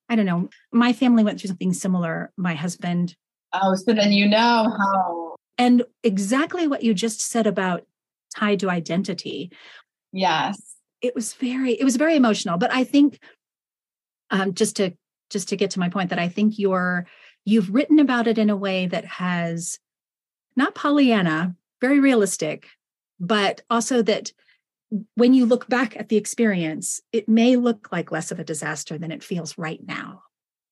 I 0.10 0.16
don't 0.16 0.26
know, 0.26 0.50
my 0.74 0.92
family 0.92 1.24
went 1.24 1.40
through 1.40 1.48
something 1.48 1.72
similar. 1.72 2.34
My 2.36 2.54
husband. 2.54 3.16
Oh, 3.54 3.76
so 3.76 3.94
then 3.94 4.12
you 4.12 4.28
know 4.28 4.76
how. 4.78 5.36
And 5.58 5.84
exactly 6.04 6.68
what 6.68 6.84
you 6.84 6.94
just 6.94 7.22
said 7.22 7.48
about 7.48 7.86
tied 8.36 8.60
to 8.60 8.70
identity. 8.70 9.52
Yes. 10.12 10.76
It 11.02 11.16
was 11.16 11.34
very, 11.34 11.74
it 11.74 11.86
was 11.86 11.96
very 11.96 12.18
emotional. 12.18 12.58
But 12.58 12.74
I 12.74 12.84
think 12.84 13.20
um, 14.32 14.54
just 14.54 14.76
to 14.78 14.92
just 15.30 15.48
to 15.50 15.56
get 15.56 15.72
to 15.72 15.80
my 15.80 15.88
point 15.88 16.10
that 16.10 16.20
I 16.20 16.28
think 16.28 16.60
you're 16.60 17.06
you've 17.46 17.74
written 17.74 18.00
about 18.00 18.28
it 18.28 18.38
in 18.38 18.50
a 18.50 18.58
way 18.58 18.88
that 18.88 19.06
has 19.06 19.80
not 20.58 20.76
Pollyanna, 20.76 21.56
very 21.80 22.02
realistic, 22.02 22.68
but 23.20 23.62
also 23.70 24.02
that 24.02 24.34
when 25.16 25.34
you 25.34 25.46
look 25.46 25.68
back 25.68 25.96
at 25.98 26.10
the 26.10 26.18
experience, 26.18 27.02
it 27.12 27.30
may 27.30 27.56
look 27.56 27.92
like 27.92 28.12
less 28.12 28.32
of 28.32 28.40
a 28.40 28.44
disaster 28.44 28.98
than 28.98 29.12
it 29.12 29.24
feels 29.24 29.58
right 29.58 29.80
now. 29.86 30.24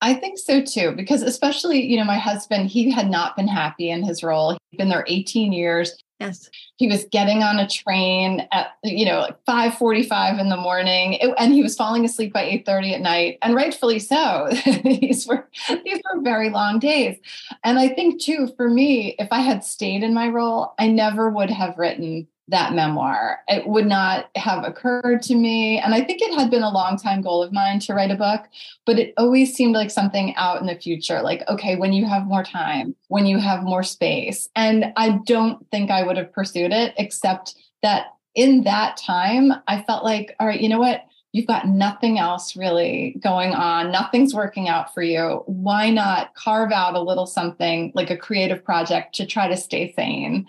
I 0.02 0.14
think 0.14 0.38
so 0.38 0.62
too, 0.62 0.94
because 0.94 1.22
especially, 1.22 1.86
you 1.86 1.98
know, 1.98 2.06
my 2.06 2.18
husband, 2.18 2.70
he 2.70 2.90
had 2.90 3.10
not 3.10 3.36
been 3.36 3.50
happy 3.50 3.90
in 3.90 4.02
his 4.02 4.24
role. 4.24 4.58
He'd 4.72 4.78
been 4.78 4.90
there 4.90 5.04
18 5.08 5.52
years. 5.52 6.02
Yes. 6.22 6.50
He 6.78 6.88
was 6.88 7.06
getting 7.12 7.44
on 7.44 7.60
a 7.60 7.68
train 7.68 8.48
at, 8.52 8.72
you 8.84 9.06
know, 9.06 9.20
like 9.20 9.38
545 9.46 10.40
in 10.40 10.50
the 10.50 10.58
morning 10.58 11.22
and 11.38 11.54
he 11.54 11.64
was 11.64 11.76
falling 11.76 12.04
asleep 12.06 12.34
by 12.34 12.44
830 12.44 12.94
at 12.94 13.02
night 13.02 13.38
and 13.42 13.56
rightfully 13.56 14.00
so. 14.00 14.50
these 14.84 15.28
were, 15.28 15.48
these 15.86 16.02
were 16.14 16.22
very 16.22 16.50
long 16.50 16.80
days. 16.80 17.18
And 17.64 17.80
I 17.80 17.90
think 17.90 18.22
too, 18.22 18.50
for 18.56 18.70
me, 18.70 19.16
if 19.20 19.30
I 19.32 19.40
had 19.40 19.64
stayed 19.64 20.04
in 20.04 20.14
my 20.14 20.28
role, 20.28 20.74
I 20.78 20.88
never 20.88 21.30
would 21.30 21.50
have 21.50 21.78
written 21.78 22.28
that 22.50 22.74
memoir. 22.74 23.40
It 23.48 23.68
would 23.68 23.86
not 23.86 24.30
have 24.36 24.64
occurred 24.64 25.22
to 25.24 25.36
me. 25.36 25.80
And 25.80 25.94
I 25.94 26.02
think 26.02 26.22
it 26.22 26.34
had 26.38 26.50
been 26.50 26.64
a 26.64 26.72
long 26.72 26.98
time 26.98 27.22
goal 27.22 27.44
of 27.44 27.54
mine 27.54 27.80
to 27.82 27.94
write 27.94 28.12
a 28.12 28.16
book, 28.16 28.42
but 28.86 29.00
it 29.00 29.14
always 29.18 29.54
seemed 29.54 29.74
like 29.74 29.92
something 29.92 30.36
out 30.36 30.60
in 30.60 30.68
the 30.68 30.76
future. 30.76 31.22
Like, 31.22 31.48
okay, 31.48 31.76
when 31.76 31.94
you 31.94 32.06
have 32.06 32.26
more 32.26 32.44
time, 32.44 32.96
when 33.08 33.26
you 33.26 33.38
have 33.38 33.64
more 33.64 33.84
space. 33.84 34.50
And 34.56 34.92
I 34.96 35.20
don't 35.26 35.66
think 35.72 35.92
I 35.92 36.04
would 36.04 36.18
have 36.18 36.34
pursued 36.34 36.72
it, 36.72 36.94
except 36.98 37.56
that 37.84 38.08
in 38.36 38.64
that 38.64 38.98
time, 38.98 39.54
I 39.68 39.84
felt 39.84 40.04
like, 40.04 40.36
all 40.40 40.48
right, 40.48 40.60
you 40.60 40.70
know 40.70 40.80
what? 40.80 41.06
You've 41.32 41.48
got 41.48 41.68
nothing 41.68 42.18
else 42.18 42.56
really 42.56 43.16
going 43.22 43.54
on. 43.54 43.92
Nothing's 43.92 44.34
working 44.34 44.68
out 44.68 44.94
for 44.94 45.04
you. 45.04 45.44
Why 45.46 45.92
not 45.92 46.34
carve 46.34 46.72
out 46.72 46.96
a 46.96 47.02
little 47.02 47.28
something 47.28 47.92
like 47.94 48.10
a 48.10 48.18
creative 48.18 48.64
project 48.64 49.14
to 49.16 49.28
try 49.28 49.48
to 49.48 49.56
stay 49.56 49.94
sane? 49.94 50.48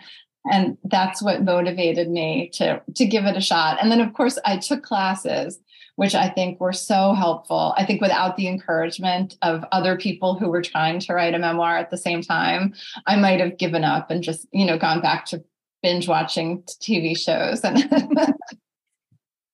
And 0.51 0.79
that's 0.85 1.23
what 1.23 1.43
motivated 1.43 2.09
me 2.09 2.51
to 2.55 2.83
to 2.95 3.07
give 3.07 3.25
it 3.25 3.37
a 3.37 3.41
shot. 3.41 3.79
And 3.81 3.91
then 3.91 4.01
of 4.01 4.13
course 4.13 4.39
i 4.45 4.57
took 4.57 4.83
classes 4.83 5.59
which 5.97 6.15
i 6.15 6.29
think 6.29 6.61
were 6.61 6.73
so 6.73 7.13
helpful. 7.13 7.75
I 7.77 7.85
think 7.85 8.01
without 8.01 8.37
the 8.37 8.49
encouragement 8.49 9.37
of 9.43 9.65
other 9.71 9.99
people 9.99 10.39
who 10.39 10.49
were 10.49 10.63
trying 10.63 10.99
to 11.01 11.13
write 11.13 11.35
a 11.35 11.39
memoir 11.39 11.77
at 11.77 11.91
the 11.91 11.99
same 11.99 12.23
time 12.23 12.75
i 13.07 13.17
might 13.17 13.41
have 13.41 13.59
given 13.59 13.85
up 13.85 14.11
and 14.11 14.23
just 14.23 14.47
you 14.53 14.65
know 14.65 14.79
gone 14.79 15.01
back 15.01 15.27
to 15.27 15.45
binge 15.83 16.09
watching 16.09 16.63
tv 16.63 17.17
shows. 17.19 17.61
And 17.63 17.89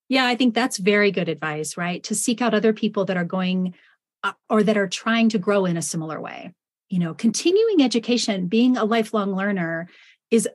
yeah 0.09 0.27
i 0.27 0.37
think 0.37 0.55
that's 0.55 0.79
very 0.79 1.11
good 1.11 1.29
advice 1.29 1.77
right? 1.77 2.03
To 2.05 2.15
seek 2.15 2.41
out 2.41 2.55
other 2.55 2.73
people 2.73 3.07
that 3.07 3.17
are 3.17 3.25
going 3.25 3.75
uh, 4.23 4.33
or 4.49 4.63
that 4.63 4.77
are 4.77 4.89
trying 4.89 5.29
to 5.31 5.39
grow 5.39 5.67
in 5.67 5.77
a 5.77 5.83
similar 5.83 6.21
way. 6.21 6.53
You 6.91 7.01
know 7.01 7.13
continuing 7.13 7.83
education 7.83 8.47
being 8.47 8.77
a 8.77 8.85
lifelong 8.85 9.35
learner 9.35 9.89
is 10.31 10.49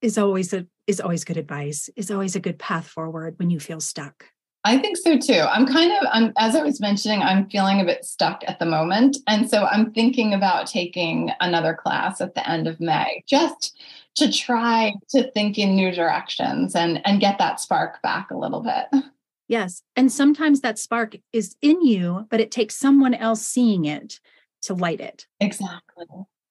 is 0.00 0.18
always 0.18 0.52
a 0.52 0.66
is 0.86 1.00
always 1.00 1.24
good 1.24 1.36
advice 1.36 1.90
is 1.96 2.10
always 2.10 2.36
a 2.36 2.40
good 2.40 2.58
path 2.58 2.86
forward 2.86 3.34
when 3.38 3.50
you 3.50 3.60
feel 3.60 3.80
stuck 3.80 4.26
I 4.64 4.76
think 4.76 4.96
so 4.96 5.16
too. 5.16 5.40
I'm 5.40 5.66
kind 5.66 5.92
of, 5.92 6.08
I'm 6.10 6.32
as 6.36 6.54
I 6.56 6.62
was 6.62 6.80
mentioning, 6.80 7.22
I'm 7.22 7.48
feeling 7.48 7.80
a 7.80 7.84
bit 7.84 8.04
stuck 8.04 8.42
at 8.46 8.58
the 8.58 8.66
moment, 8.66 9.16
and 9.26 9.48
so 9.48 9.64
I'm 9.64 9.92
thinking 9.92 10.34
about 10.34 10.66
taking 10.66 11.30
another 11.40 11.74
class 11.74 12.20
at 12.20 12.34
the 12.34 12.46
end 12.48 12.66
of 12.66 12.80
May, 12.80 13.22
just 13.26 13.78
to 14.16 14.30
try 14.30 14.94
to 15.10 15.30
think 15.30 15.58
in 15.58 15.76
new 15.76 15.92
directions 15.92 16.74
and 16.74 17.00
and 17.06 17.20
get 17.20 17.38
that 17.38 17.60
spark 17.60 18.02
back 18.02 18.30
a 18.30 18.36
little 18.36 18.60
bit. 18.60 19.04
Yes, 19.46 19.82
and 19.96 20.12
sometimes 20.12 20.60
that 20.60 20.78
spark 20.78 21.16
is 21.32 21.56
in 21.62 21.80
you, 21.80 22.26
but 22.28 22.40
it 22.40 22.50
takes 22.50 22.76
someone 22.76 23.14
else 23.14 23.46
seeing 23.46 23.86
it 23.86 24.20
to 24.62 24.74
light 24.74 25.00
it. 25.00 25.26
Exactly. 25.40 26.06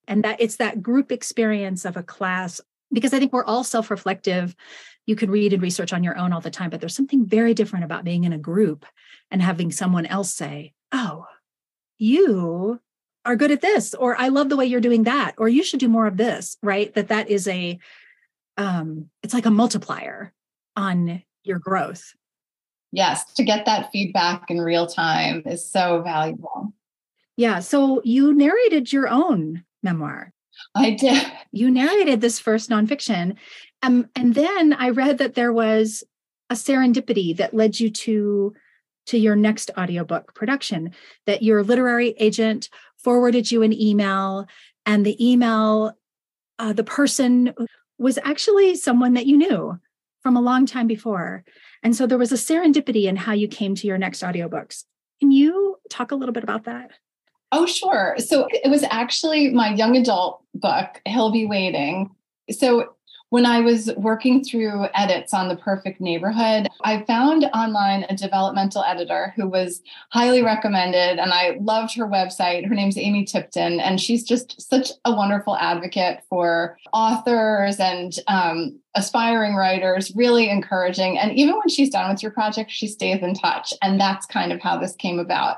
And 0.07 0.23
that 0.23 0.39
it's 0.39 0.55
that 0.55 0.81
group 0.81 1.11
experience 1.11 1.83
of 1.85 1.97
a 1.97 2.03
class 2.03 2.61
because 2.91 3.13
I 3.13 3.19
think 3.19 3.33
we're 3.33 3.45
all 3.45 3.63
self 3.63 3.91
reflective. 3.91 4.55
You 5.05 5.15
can 5.15 5.31
read 5.31 5.53
and 5.53 5.61
research 5.61 5.93
on 5.93 6.03
your 6.03 6.17
own 6.17 6.33
all 6.33 6.41
the 6.41 6.51
time, 6.51 6.69
but 6.69 6.79
there's 6.79 6.95
something 6.95 7.25
very 7.25 7.53
different 7.53 7.85
about 7.85 8.03
being 8.03 8.23
in 8.23 8.33
a 8.33 8.37
group 8.37 8.85
and 9.31 9.41
having 9.41 9.71
someone 9.71 10.05
else 10.05 10.33
say, 10.33 10.73
Oh, 10.91 11.25
you 11.97 12.79
are 13.25 13.35
good 13.35 13.51
at 13.51 13.61
this, 13.61 13.93
or 13.93 14.15
I 14.15 14.29
love 14.29 14.49
the 14.49 14.55
way 14.55 14.65
you're 14.65 14.79
doing 14.79 15.03
that, 15.03 15.35
or 15.37 15.49
you 15.49 15.63
should 15.63 15.79
do 15.79 15.89
more 15.89 16.07
of 16.07 16.17
this, 16.17 16.57
right? 16.63 16.93
That 16.93 17.09
that 17.09 17.29
is 17.29 17.47
a, 17.47 17.77
um, 18.55 19.09
it's 19.21 19.33
like 19.33 19.45
a 19.45 19.51
multiplier 19.51 20.33
on 20.75 21.23
your 21.43 21.59
growth. 21.59 22.13
Yes, 22.91 23.33
to 23.33 23.43
get 23.43 23.65
that 23.65 23.91
feedback 23.91 24.49
in 24.49 24.61
real 24.61 24.87
time 24.87 25.43
is 25.45 25.69
so 25.69 26.01
valuable. 26.01 26.73
Yeah. 27.35 27.59
So 27.59 28.01
you 28.03 28.33
narrated 28.33 28.91
your 28.91 29.07
own 29.07 29.63
memoir. 29.83 30.33
I 30.75 30.91
did. 30.91 31.25
You 31.51 31.71
narrated 31.71 32.21
this 32.21 32.39
first 32.39 32.69
nonfiction. 32.69 33.35
Um, 33.81 34.09
and 34.15 34.33
then 34.35 34.73
I 34.73 34.89
read 34.89 35.17
that 35.19 35.35
there 35.35 35.53
was 35.53 36.03
a 36.49 36.55
serendipity 36.55 37.35
that 37.37 37.53
led 37.53 37.79
you 37.79 37.89
to 37.89 38.53
to 39.07 39.17
your 39.17 39.37
next 39.37 39.71
audiobook 39.77 40.35
production 40.35 40.93
that 41.25 41.41
your 41.41 41.63
literary 41.63 42.09
agent 42.19 42.69
forwarded 42.97 43.49
you 43.49 43.63
an 43.63 43.73
email 43.73 44.45
and 44.85 45.05
the 45.05 45.25
email 45.25 45.93
uh, 46.59 46.73
the 46.73 46.83
person 46.83 47.53
was 47.97 48.19
actually 48.23 48.75
someone 48.75 49.13
that 49.13 49.25
you 49.25 49.37
knew 49.37 49.79
from 50.21 50.35
a 50.35 50.41
long 50.41 50.65
time 50.65 50.87
before 50.87 51.43
and 51.83 51.95
so 51.95 52.05
there 52.05 52.17
was 52.17 52.31
a 52.31 52.35
serendipity 52.35 53.05
in 53.05 53.15
how 53.15 53.33
you 53.33 53.47
came 53.47 53.75
to 53.75 53.87
your 53.87 53.97
next 53.97 54.23
audiobooks 54.23 54.83
can 55.21 55.31
you 55.31 55.77
talk 55.89 56.11
a 56.11 56.15
little 56.15 56.33
bit 56.33 56.43
about 56.43 56.65
that 56.65 56.91
Oh, 57.51 57.65
sure. 57.65 58.15
So 58.17 58.47
it 58.51 58.69
was 58.69 58.83
actually 58.89 59.51
my 59.51 59.73
young 59.73 59.95
adult 59.95 60.43
book, 60.53 61.01
He'll 61.05 61.31
Be 61.31 61.45
Waiting. 61.45 62.09
So 62.51 62.93
when 63.29 63.45
I 63.45 63.59
was 63.59 63.91
working 63.97 64.41
through 64.41 64.87
edits 64.93 65.33
on 65.33 65.49
The 65.49 65.57
Perfect 65.57 65.99
Neighborhood, 65.99 66.69
I 66.83 67.03
found 67.03 67.43
online 67.53 68.05
a 68.07 68.15
developmental 68.15 68.83
editor 68.83 69.33
who 69.35 69.49
was 69.49 69.81
highly 70.11 70.41
recommended, 70.41 71.19
and 71.19 71.33
I 71.33 71.57
loved 71.59 71.93
her 71.97 72.07
website. 72.07 72.65
Her 72.65 72.73
name's 72.73 72.97
Amy 72.97 73.25
Tipton, 73.25 73.81
and 73.81 73.99
she's 73.99 74.23
just 74.23 74.61
such 74.61 74.91
a 75.03 75.13
wonderful 75.13 75.57
advocate 75.57 76.23
for 76.29 76.77
authors 76.93 77.81
and 77.81 78.17
um, 78.27 78.79
aspiring 78.95 79.55
writers, 79.55 80.15
really 80.15 80.49
encouraging. 80.49 81.19
And 81.19 81.33
even 81.33 81.55
when 81.55 81.69
she's 81.69 81.89
done 81.89 82.09
with 82.09 82.23
your 82.23 82.31
project, 82.31 82.71
she 82.71 82.87
stays 82.87 83.21
in 83.21 83.33
touch. 83.33 83.73
And 83.81 83.99
that's 83.99 84.25
kind 84.25 84.53
of 84.53 84.61
how 84.61 84.77
this 84.79 84.95
came 84.95 85.19
about. 85.19 85.57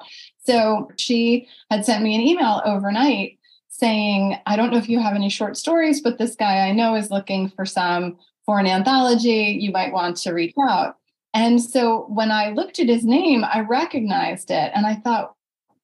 So 0.50 0.90
she 0.98 1.48
had 1.70 1.86
sent 1.86 2.04
me 2.04 2.16
an 2.16 2.22
email 2.22 2.64
overnight 2.66 3.38
saying, 3.68 4.36
I 4.48 4.56
don't 4.56 4.72
know 4.72 4.80
if 4.80 4.90
you 4.90 5.00
have 5.00 5.14
any 5.14 5.30
short 5.30 5.58
stories, 5.58 6.02
but 6.02 6.18
this 6.18 6.36
guy 6.36 6.68
I 6.68 6.72
know 6.72 6.96
is 6.96 7.12
looking 7.12 7.50
for 7.50 7.68
some 7.68 8.18
for 8.48 8.60
an 8.60 8.66
anthology. 8.66 9.60
You 9.62 9.72
might 9.72 9.94
want 9.94 10.18
to 10.18 10.34
reach 10.34 10.56
out. 10.68 10.96
And 11.36 11.62
so 11.62 12.08
when 12.10 12.32
I 12.32 12.50
looked 12.50 12.80
at 12.80 12.90
his 12.90 13.06
name, 13.06 13.44
I 13.44 13.60
recognized 13.60 14.50
it 14.50 14.72
and 14.74 14.88
I 14.88 14.96
thought, 14.96 15.36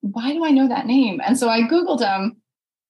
why 0.01 0.33
do 0.33 0.43
I 0.43 0.49
know 0.49 0.67
that 0.67 0.87
name? 0.87 1.21
And 1.23 1.37
so 1.37 1.47
I 1.47 1.61
Googled 1.61 2.01
him 2.01 2.37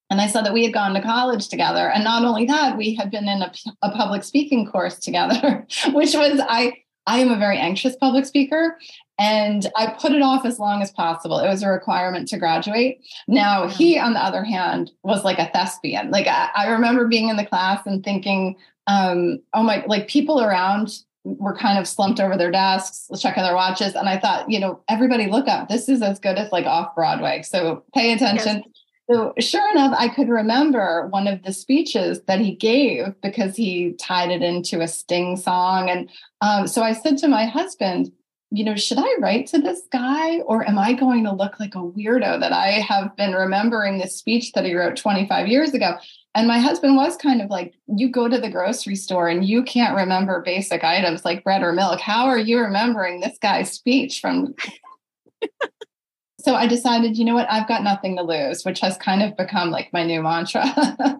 and 0.09 0.21
I 0.21 0.27
saw 0.27 0.41
that 0.43 0.53
we 0.53 0.63
had 0.63 0.73
gone 0.73 0.93
to 0.93 1.01
college 1.01 1.49
together. 1.49 1.91
And 1.91 2.05
not 2.05 2.23
only 2.23 2.45
that, 2.45 2.77
we 2.77 2.95
had 2.95 3.11
been 3.11 3.27
in 3.27 3.41
a, 3.41 3.51
a 3.81 3.91
public 3.91 4.23
speaking 4.23 4.65
course 4.65 4.97
together, 4.97 5.67
which 5.91 6.13
was, 6.13 6.39
I, 6.47 6.73
I 7.05 7.19
am 7.19 7.31
a 7.31 7.37
very 7.37 7.57
anxious 7.57 7.97
public 7.97 8.25
speaker. 8.25 8.77
And 9.17 9.71
I 9.77 9.95
put 9.99 10.11
it 10.11 10.21
off 10.21 10.45
as 10.45 10.59
long 10.59 10.81
as 10.81 10.91
possible. 10.91 11.39
It 11.39 11.47
was 11.47 11.63
a 11.63 11.69
requirement 11.69 12.27
to 12.29 12.37
graduate. 12.37 12.99
Now, 13.27 13.67
he, 13.67 13.97
on 13.97 14.13
the 14.13 14.23
other 14.23 14.43
hand, 14.43 14.91
was 15.03 15.23
like 15.23 15.39
a 15.39 15.49
thespian. 15.51 16.11
Like, 16.11 16.27
I, 16.27 16.49
I 16.55 16.67
remember 16.67 17.07
being 17.07 17.29
in 17.29 17.37
the 17.37 17.45
class 17.45 17.85
and 17.85 18.03
thinking, 18.03 18.57
um, 18.87 19.39
oh 19.53 19.63
my, 19.63 19.85
like 19.87 20.09
people 20.09 20.41
around 20.41 20.99
were 21.23 21.55
kind 21.55 21.79
of 21.79 21.87
slumped 21.87 22.19
over 22.19 22.37
their 22.37 22.51
desks, 22.51 23.09
checking 23.19 23.43
their 23.43 23.55
watches. 23.55 23.95
And 23.95 24.07
I 24.07 24.19
thought, 24.19 24.49
you 24.49 24.59
know, 24.59 24.81
everybody 24.89 25.27
look 25.27 25.47
up. 25.47 25.69
This 25.69 25.89
is 25.89 26.01
as 26.01 26.19
good 26.19 26.37
as 26.37 26.51
like 26.51 26.65
off 26.65 26.93
Broadway. 26.93 27.41
So 27.41 27.83
pay 27.93 28.13
attention. 28.13 28.57
Yes. 28.57 28.65
So, 29.09 29.33
sure 29.39 29.71
enough, 29.71 29.93
I 29.97 30.07
could 30.07 30.29
remember 30.29 31.07
one 31.09 31.27
of 31.27 31.43
the 31.43 31.53
speeches 31.53 32.21
that 32.27 32.39
he 32.39 32.55
gave 32.55 33.13
because 33.21 33.55
he 33.55 33.93
tied 33.93 34.31
it 34.31 34.41
into 34.41 34.81
a 34.81 34.87
Sting 34.87 35.37
song. 35.37 35.89
And 35.89 36.09
um, 36.41 36.67
so 36.67 36.81
I 36.81 36.93
said 36.93 37.17
to 37.19 37.27
my 37.27 37.45
husband, 37.45 38.11
you 38.55 38.63
know, 38.63 38.75
should 38.75 38.97
I 38.97 39.15
write 39.19 39.47
to 39.47 39.59
this 39.59 39.81
guy 39.91 40.39
or 40.39 40.67
am 40.67 40.79
I 40.79 40.93
going 40.93 41.25
to 41.25 41.33
look 41.33 41.59
like 41.59 41.75
a 41.75 41.79
weirdo 41.79 42.39
that 42.39 42.53
I 42.53 42.79
have 42.79 43.15
been 43.17 43.33
remembering 43.33 43.97
this 43.97 44.15
speech 44.15 44.53
that 44.53 44.65
he 44.65 44.73
wrote 44.73 44.95
25 44.95 45.47
years 45.47 45.73
ago? 45.73 45.97
And 46.35 46.47
my 46.47 46.59
husband 46.59 46.95
was 46.95 47.17
kind 47.17 47.41
of 47.41 47.49
like, 47.49 47.73
you 47.87 48.09
go 48.09 48.29
to 48.29 48.39
the 48.39 48.49
grocery 48.49 48.95
store 48.95 49.27
and 49.27 49.45
you 49.45 49.63
can't 49.63 49.95
remember 49.95 50.41
basic 50.41 50.83
items 50.83 51.25
like 51.25 51.43
bread 51.43 51.63
or 51.63 51.73
milk. 51.73 51.99
How 51.99 52.27
are 52.27 52.37
you 52.37 52.59
remembering 52.59 53.19
this 53.19 53.37
guy's 53.41 53.71
speech 53.71 54.21
from 54.21 54.55
so 56.45 56.53
I 56.53 56.67
decided, 56.67 57.17
you 57.17 57.25
know 57.25 57.33
what, 57.33 57.51
I've 57.51 57.67
got 57.67 57.81
nothing 57.81 58.15
to 58.17 58.21
lose, 58.21 58.63
which 58.65 58.79
has 58.81 58.97
kind 58.97 59.23
of 59.23 59.35
become 59.35 59.71
like 59.71 59.91
my 59.91 60.05
new 60.05 60.21
mantra. 60.21 60.63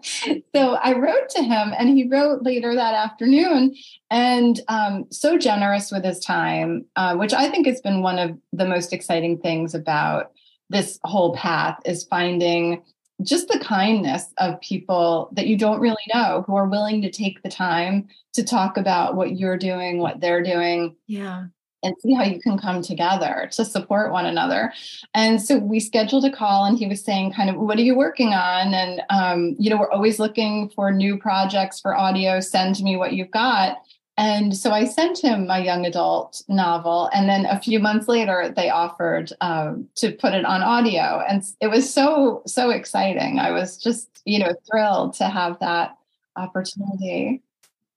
so 0.54 0.74
I 0.74 0.96
wrote 0.96 1.28
to 1.30 1.42
him, 1.42 1.74
and 1.76 1.88
he 1.88 2.06
wrote 2.06 2.44
later 2.44 2.72
that 2.76 2.94
afternoon, 2.94 3.74
and 4.08 4.60
um, 4.68 5.06
so 5.10 5.36
generous 5.36 5.90
with 5.90 6.04
his 6.04 6.20
time, 6.20 6.84
uh, 6.94 7.16
which 7.16 7.32
I 7.32 7.50
think 7.50 7.66
has 7.66 7.80
been 7.80 8.02
one 8.02 8.20
of 8.20 8.38
the 8.52 8.68
most 8.68 8.92
exciting 8.92 9.38
things 9.38 9.74
about 9.74 10.30
this 10.70 11.00
whole 11.02 11.34
path 11.34 11.80
is 11.84 12.04
finding 12.04 12.84
just 13.20 13.48
the 13.48 13.58
kindness 13.58 14.32
of 14.38 14.60
people 14.60 15.30
that 15.32 15.48
you 15.48 15.58
don't 15.58 15.80
really 15.80 15.96
know 16.14 16.44
who 16.46 16.54
are 16.54 16.68
willing 16.68 17.02
to 17.02 17.10
take 17.10 17.42
the 17.42 17.48
time 17.48 18.06
to 18.34 18.44
talk 18.44 18.76
about 18.76 19.16
what 19.16 19.36
you're 19.36 19.56
doing, 19.56 19.98
what 19.98 20.20
they're 20.20 20.44
doing. 20.44 20.94
Yeah 21.08 21.46
and 21.82 21.94
see 22.00 22.14
how 22.14 22.24
you 22.24 22.40
can 22.40 22.58
come 22.58 22.82
together 22.82 23.48
to 23.52 23.64
support 23.64 24.10
one 24.10 24.26
another. 24.26 24.72
And 25.14 25.40
so 25.40 25.58
we 25.58 25.78
scheduled 25.78 26.24
a 26.24 26.32
call, 26.32 26.64
and 26.64 26.78
he 26.78 26.86
was 26.86 27.04
saying, 27.04 27.32
kind 27.32 27.50
of, 27.50 27.56
what 27.56 27.78
are 27.78 27.82
you 27.82 27.94
working 27.94 28.34
on? 28.34 28.74
And, 28.74 29.02
um, 29.10 29.56
you 29.58 29.70
know, 29.70 29.76
we're 29.76 29.90
always 29.90 30.18
looking 30.18 30.70
for 30.70 30.90
new 30.90 31.18
projects 31.18 31.80
for 31.80 31.96
audio. 31.96 32.40
Send 32.40 32.82
me 32.82 32.96
what 32.96 33.12
you've 33.12 33.30
got. 33.30 33.78
And 34.18 34.56
so 34.56 34.70
I 34.70 34.86
sent 34.86 35.22
him 35.22 35.46
my 35.46 35.58
young 35.62 35.84
adult 35.84 36.42
novel. 36.48 37.10
And 37.12 37.28
then 37.28 37.44
a 37.44 37.60
few 37.60 37.78
months 37.78 38.08
later, 38.08 38.50
they 38.56 38.70
offered 38.70 39.30
um, 39.42 39.88
to 39.96 40.10
put 40.10 40.32
it 40.32 40.46
on 40.46 40.62
audio. 40.62 41.22
And 41.28 41.44
it 41.60 41.66
was 41.66 41.92
so, 41.92 42.42
so 42.46 42.70
exciting. 42.70 43.38
I 43.38 43.50
was 43.50 43.76
just, 43.76 44.08
you 44.24 44.38
know, 44.38 44.54
thrilled 44.70 45.12
to 45.16 45.24
have 45.24 45.58
that 45.60 45.98
opportunity. 46.34 47.42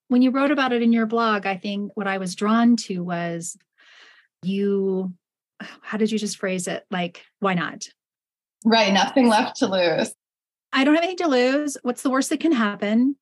When 0.10 0.22
you 0.22 0.32
wrote 0.32 0.52
about 0.52 0.74
it 0.74 0.82
in 0.82 0.92
your 0.92 1.06
blog, 1.06 1.46
I 1.46 1.56
think 1.56 1.94
what 1.96 2.08
I 2.08 2.18
was 2.18 2.36
drawn 2.36 2.76
to 2.78 3.02
was 3.02 3.58
you 4.44 5.14
how 5.82 5.98
did 5.98 6.12
you 6.12 6.18
just 6.18 6.38
phrase 6.38 6.68
it? 6.68 6.86
Like 6.90 7.24
why 7.40 7.54
not? 7.54 7.88
Right 8.66 8.94
nothing 8.94 9.28
left 9.28 9.58
to 9.58 9.68
lose. 9.68 10.14
I 10.72 10.84
don't 10.84 10.96
have 10.96 11.04
anything 11.04 11.26
to 11.26 11.28
lose. 11.28 11.78
What's 11.82 12.04
the 12.04 12.10
worst 12.10 12.30
that 12.30 12.40
can 12.40 12.52
happen? 12.52 13.16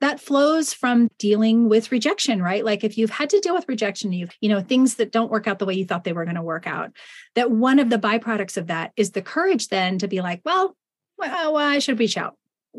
That 0.00 0.20
flows 0.20 0.72
from 0.72 1.08
dealing 1.18 1.68
with 1.68 1.92
rejection 1.92 2.42
right? 2.42 2.64
Like 2.64 2.82
if 2.82 2.98
you've 2.98 3.10
had 3.10 3.30
to 3.30 3.40
deal 3.40 3.54
with 3.54 3.68
rejection 3.68 4.12
you've 4.12 4.32
you 4.40 4.48
know 4.48 4.60
things 4.60 4.96
that 4.96 5.12
don't 5.12 5.30
work 5.30 5.46
out 5.46 5.58
the 5.58 5.66
way 5.66 5.74
you 5.74 5.84
thought 5.84 6.04
they 6.04 6.12
were 6.12 6.24
going 6.24 6.36
to 6.36 6.42
work 6.42 6.66
out 6.66 6.90
that 7.36 7.50
one 7.50 7.78
of 7.78 7.88
the 7.88 7.98
byproducts 7.98 8.56
of 8.56 8.66
that 8.66 8.92
is 8.96 9.12
the 9.12 9.22
courage 9.22 9.68
then 9.68 9.98
to 9.98 10.08
be 10.08 10.20
like 10.20 10.40
well, 10.44 10.76
well 11.18 11.56
i 11.56 11.78
should 11.78 12.00
reach 12.00 12.16
out 12.16 12.36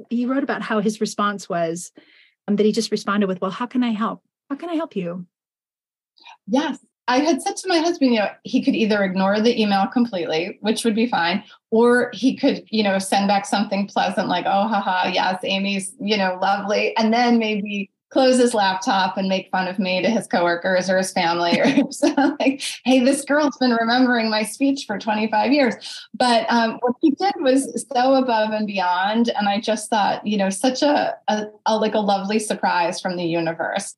he 0.10 0.26
wrote 0.26 0.44
about 0.44 0.62
how 0.62 0.82
his 0.82 1.00
response 1.00 1.48
was 1.48 1.92
um, 2.48 2.58
that 2.58 2.66
he 2.66 2.74
just 2.74 2.92
responded 2.92 3.28
with 3.28 3.40
well 3.40 3.52
how 3.52 3.66
can 3.66 3.84
i 3.84 3.92
help? 3.92 4.22
How 4.50 4.58
can 4.58 4.70
i 4.70 4.76
help 4.76 4.96
you? 4.98 5.26
Yes 6.46 6.78
I 7.08 7.20
had 7.20 7.42
said 7.42 7.58
to 7.58 7.68
my 7.68 7.80
husband, 7.80 8.14
you 8.14 8.20
know, 8.20 8.30
he 8.44 8.64
could 8.64 8.76
either 8.76 9.04
ignore 9.04 9.42
the 9.42 9.60
email 9.62 9.88
completely, 9.88 10.58
which 10.62 10.86
would 10.86 10.96
be 10.96 11.08
fine, 11.08 11.44
or 11.70 12.12
he 12.14 12.36
could, 12.36 12.64
you 12.70 12.84
know, 12.84 12.98
send 12.98 13.28
back 13.28 13.46
something 13.46 13.88
pleasant 13.88 14.30
like, 14.30 14.46
oh, 14.46 14.68
haha, 14.68 15.10
yes, 15.10 15.40
Amy's, 15.44 15.94
you 16.00 16.18
know, 16.18 16.40
lovely. 16.42 16.96
And 16.96 17.14
then 17.14 17.40
maybe 17.40 17.92
close 18.14 18.38
his 18.38 18.54
laptop 18.54 19.18
and 19.18 19.28
make 19.28 19.50
fun 19.50 19.68
of 19.68 19.80
me 19.80 20.02
to 20.02 20.10
his 20.10 20.28
coworkers 20.28 20.88
or 20.90 20.98
his 20.98 21.12
family 21.12 21.60
or 21.60 21.66
something 21.92 22.38
like, 22.40 22.62
hey, 22.86 23.00
this 23.00 23.26
girl's 23.26 23.58
been 23.58 23.72
remembering 23.72 24.30
my 24.30 24.44
speech 24.44 24.86
for 24.86 25.00
25 25.00 25.52
years. 25.52 25.76
But 26.14 26.46
um, 26.50 26.78
what 26.82 26.96
he 27.02 27.10
did 27.12 27.34
was 27.40 27.86
so 27.92 28.14
above 28.14 28.52
and 28.52 28.68
beyond. 28.68 29.30
And 29.30 29.50
I 29.50 29.60
just 29.60 29.90
thought, 29.90 30.26
you 30.26 30.38
know, 30.38 30.52
such 30.52 30.84
a, 30.84 31.16
a, 31.28 31.48
a 31.66 31.76
like 31.76 31.96
a 31.96 32.00
lovely 32.00 32.40
surprise 32.40 33.02
from 33.02 33.18
the 33.18 33.26
universe. 33.26 33.96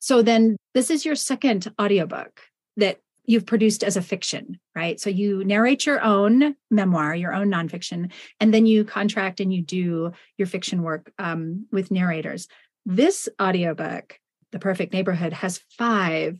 So 0.00 0.22
then 0.22 0.56
this 0.74 0.90
is 0.90 1.04
your 1.04 1.14
second 1.14 1.72
audiobook 1.80 2.40
that 2.76 2.98
you've 3.26 3.46
produced 3.46 3.84
as 3.84 3.96
a 3.96 4.02
fiction, 4.02 4.58
right? 4.74 4.98
So 4.98 5.08
you 5.08 5.44
narrate 5.44 5.86
your 5.86 6.00
own 6.02 6.56
memoir, 6.70 7.14
your 7.14 7.32
own 7.32 7.48
nonfiction, 7.48 8.10
and 8.40 8.52
then 8.52 8.66
you 8.66 8.84
contract 8.84 9.40
and 9.40 9.52
you 9.52 9.62
do 9.62 10.12
your 10.36 10.46
fiction 10.46 10.82
work 10.82 11.12
um, 11.18 11.66
with 11.70 11.90
narrators. 11.90 12.48
This 12.86 13.28
audiobook, 13.40 14.18
The 14.52 14.58
Perfect 14.58 14.92
Neighborhood, 14.92 15.32
has 15.34 15.60
five 15.78 16.38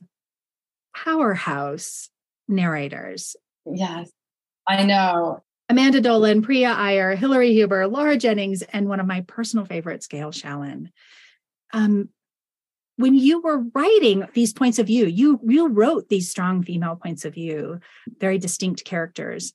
powerhouse 0.97 2.09
narrators. 2.49 3.37
Yes, 3.67 4.11
I 4.67 4.85
know. 4.85 5.43
Amanda 5.69 6.01
Dolan, 6.01 6.43
Priya 6.43 6.71
Iyer, 6.71 7.15
Hillary 7.15 7.53
Huber, 7.53 7.87
Laura 7.87 8.17
Jennings, 8.17 8.63
and 8.63 8.89
one 8.89 8.99
of 8.99 9.07
my 9.07 9.21
personal 9.21 9.65
favorites, 9.65 10.09
Gail 10.09 10.33
Shalan. 10.33 10.89
Um, 11.73 12.09
when 13.01 13.15
you 13.15 13.41
were 13.41 13.65
writing 13.75 14.27
these 14.35 14.53
points 14.53 14.79
of 14.79 14.87
view, 14.87 15.07
you 15.07 15.41
you 15.43 15.69
wrote 15.69 16.09
these 16.09 16.31
strong 16.31 16.63
female 16.63 16.97
points 16.97 17.25
of 17.25 17.35
view, 17.35 17.81
very 18.19 18.39
distinct 18.39 18.85
characters. 18.85 19.53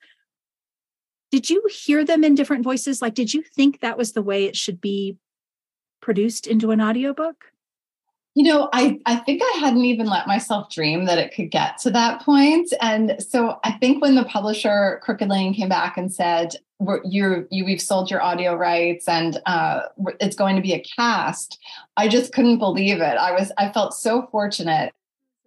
Did 1.32 1.50
you 1.50 1.64
hear 1.70 2.04
them 2.04 2.24
in 2.24 2.36
different 2.36 2.64
voices? 2.64 3.02
Like, 3.02 3.14
did 3.14 3.34
you 3.34 3.44
think 3.44 3.80
that 3.80 3.98
was 3.98 4.14
the 4.14 4.22
way 4.22 4.46
it 4.46 4.56
should 4.56 4.82
be 4.82 5.18
produced 6.02 6.48
into 6.48 6.72
an 6.72 6.82
audiobook? 6.82 7.46
You 8.36 8.44
know, 8.44 8.70
I, 8.74 9.00
I 9.06 9.16
think 9.16 9.42
I 9.42 9.60
hadn't 9.60 9.86
even 9.86 10.08
let 10.08 10.28
myself 10.28 10.70
dream 10.70 11.06
that 11.06 11.18
it 11.18 11.34
could 11.34 11.50
get 11.52 11.78
to 11.80 11.92
that 11.92 12.22
point. 12.22 12.74
And 12.82 13.16
so 13.20 13.60
I 13.64 13.72
think 13.72 14.02
when 14.02 14.16
the 14.16 14.26
publisher 14.26 15.00
Crooked 15.04 15.30
Lane 15.30 15.54
came 15.54 15.70
back 15.70 15.98
and 15.98 16.14
said, 16.14 16.56
we're, 16.80 17.02
you 17.06 17.48
you 17.50 17.64
we've 17.64 17.82
sold 17.82 18.12
your 18.12 18.22
audio 18.22 18.54
rights 18.54 19.08
and 19.08 19.42
uh, 19.46 19.84
it's 20.20 20.36
going 20.36 20.58
to 20.58 20.62
be 20.62 20.74
a 20.74 20.84
cast, 20.98 21.58
I 21.96 22.10
just 22.10 22.34
couldn't 22.34 22.60
believe 22.60 22.98
it. 22.98 23.18
I 23.18 23.32
was 23.32 23.54
I 23.58 23.72
felt 23.72 23.94
so 23.94 24.28
fortunate. 24.30 24.92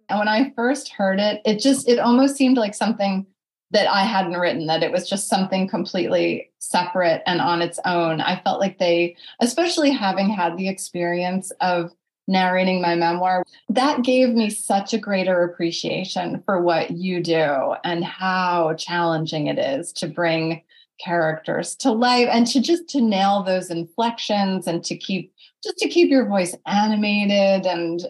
And 0.09 0.17
when 0.17 0.27
I 0.27 0.51
first 0.55 0.89
heard 0.91 1.19
it, 1.19 1.41
it 1.45 1.59
just 1.59 1.87
it 1.87 1.99
almost 1.99 2.35
seemed 2.35 2.57
like 2.57 2.73
something 2.73 3.27
that 3.69 3.87
I 3.87 4.01
hadn't 4.01 4.33
written, 4.33 4.65
that 4.65 4.81
it 4.81 4.91
was 4.91 5.07
just 5.07 5.27
something 5.27 5.67
completely 5.67 6.49
separate 6.57 7.21
and 7.27 7.39
on 7.39 7.61
its 7.61 7.79
own. 7.85 8.19
I 8.19 8.41
felt 8.41 8.59
like 8.59 8.79
they, 8.79 9.15
especially 9.39 9.91
having 9.91 10.27
had 10.29 10.57
the 10.57 10.67
experience 10.67 11.51
of 11.61 11.91
narrating 12.29 12.81
my 12.81 12.95
memoir, 12.95 13.43
that 13.67 14.03
gave 14.03 14.29
me 14.29 14.49
such 14.49 14.93
a 14.93 14.97
greater 14.97 15.43
appreciation 15.43 16.41
for 16.45 16.61
what 16.61 16.91
you 16.91 17.21
do 17.21 17.73
and 17.83 18.05
how 18.05 18.73
challenging 18.75 19.47
it 19.47 19.57
is 19.57 19.91
to 19.93 20.07
bring 20.07 20.61
characters 20.99 21.75
to 21.77 21.91
life 21.91 22.27
and 22.31 22.45
to 22.45 22.61
just 22.61 22.87
to 22.89 23.01
nail 23.01 23.41
those 23.43 23.69
inflections 23.69 24.67
and 24.67 24.83
to 24.83 24.95
keep 24.95 25.33
just 25.63 25.77
to 25.77 25.89
keep 25.89 26.09
your 26.09 26.25
voice 26.25 26.55
animated 26.65 27.65
and 27.65 28.01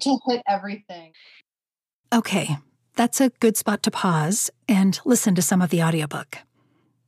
to 0.00 0.18
hit 0.26 0.42
everything. 0.48 1.12
Okay, 2.14 2.56
that's 2.96 3.20
a 3.20 3.28
good 3.40 3.56
spot 3.56 3.82
to 3.82 3.90
pause 3.90 4.50
and 4.66 4.98
listen 5.04 5.34
to 5.34 5.42
some 5.42 5.60
of 5.60 5.68
the 5.68 5.82
audiobook. 5.82 6.38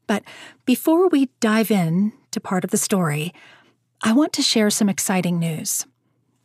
But 0.06 0.24
before 0.66 1.08
we 1.08 1.30
dive 1.40 1.70
in 1.70 2.12
to 2.32 2.40
part 2.40 2.64
of 2.64 2.70
the 2.70 2.76
story, 2.76 3.32
I 4.02 4.12
want 4.12 4.32
to 4.34 4.42
share 4.42 4.70
some 4.70 4.88
exciting 4.88 5.38
news. 5.38 5.86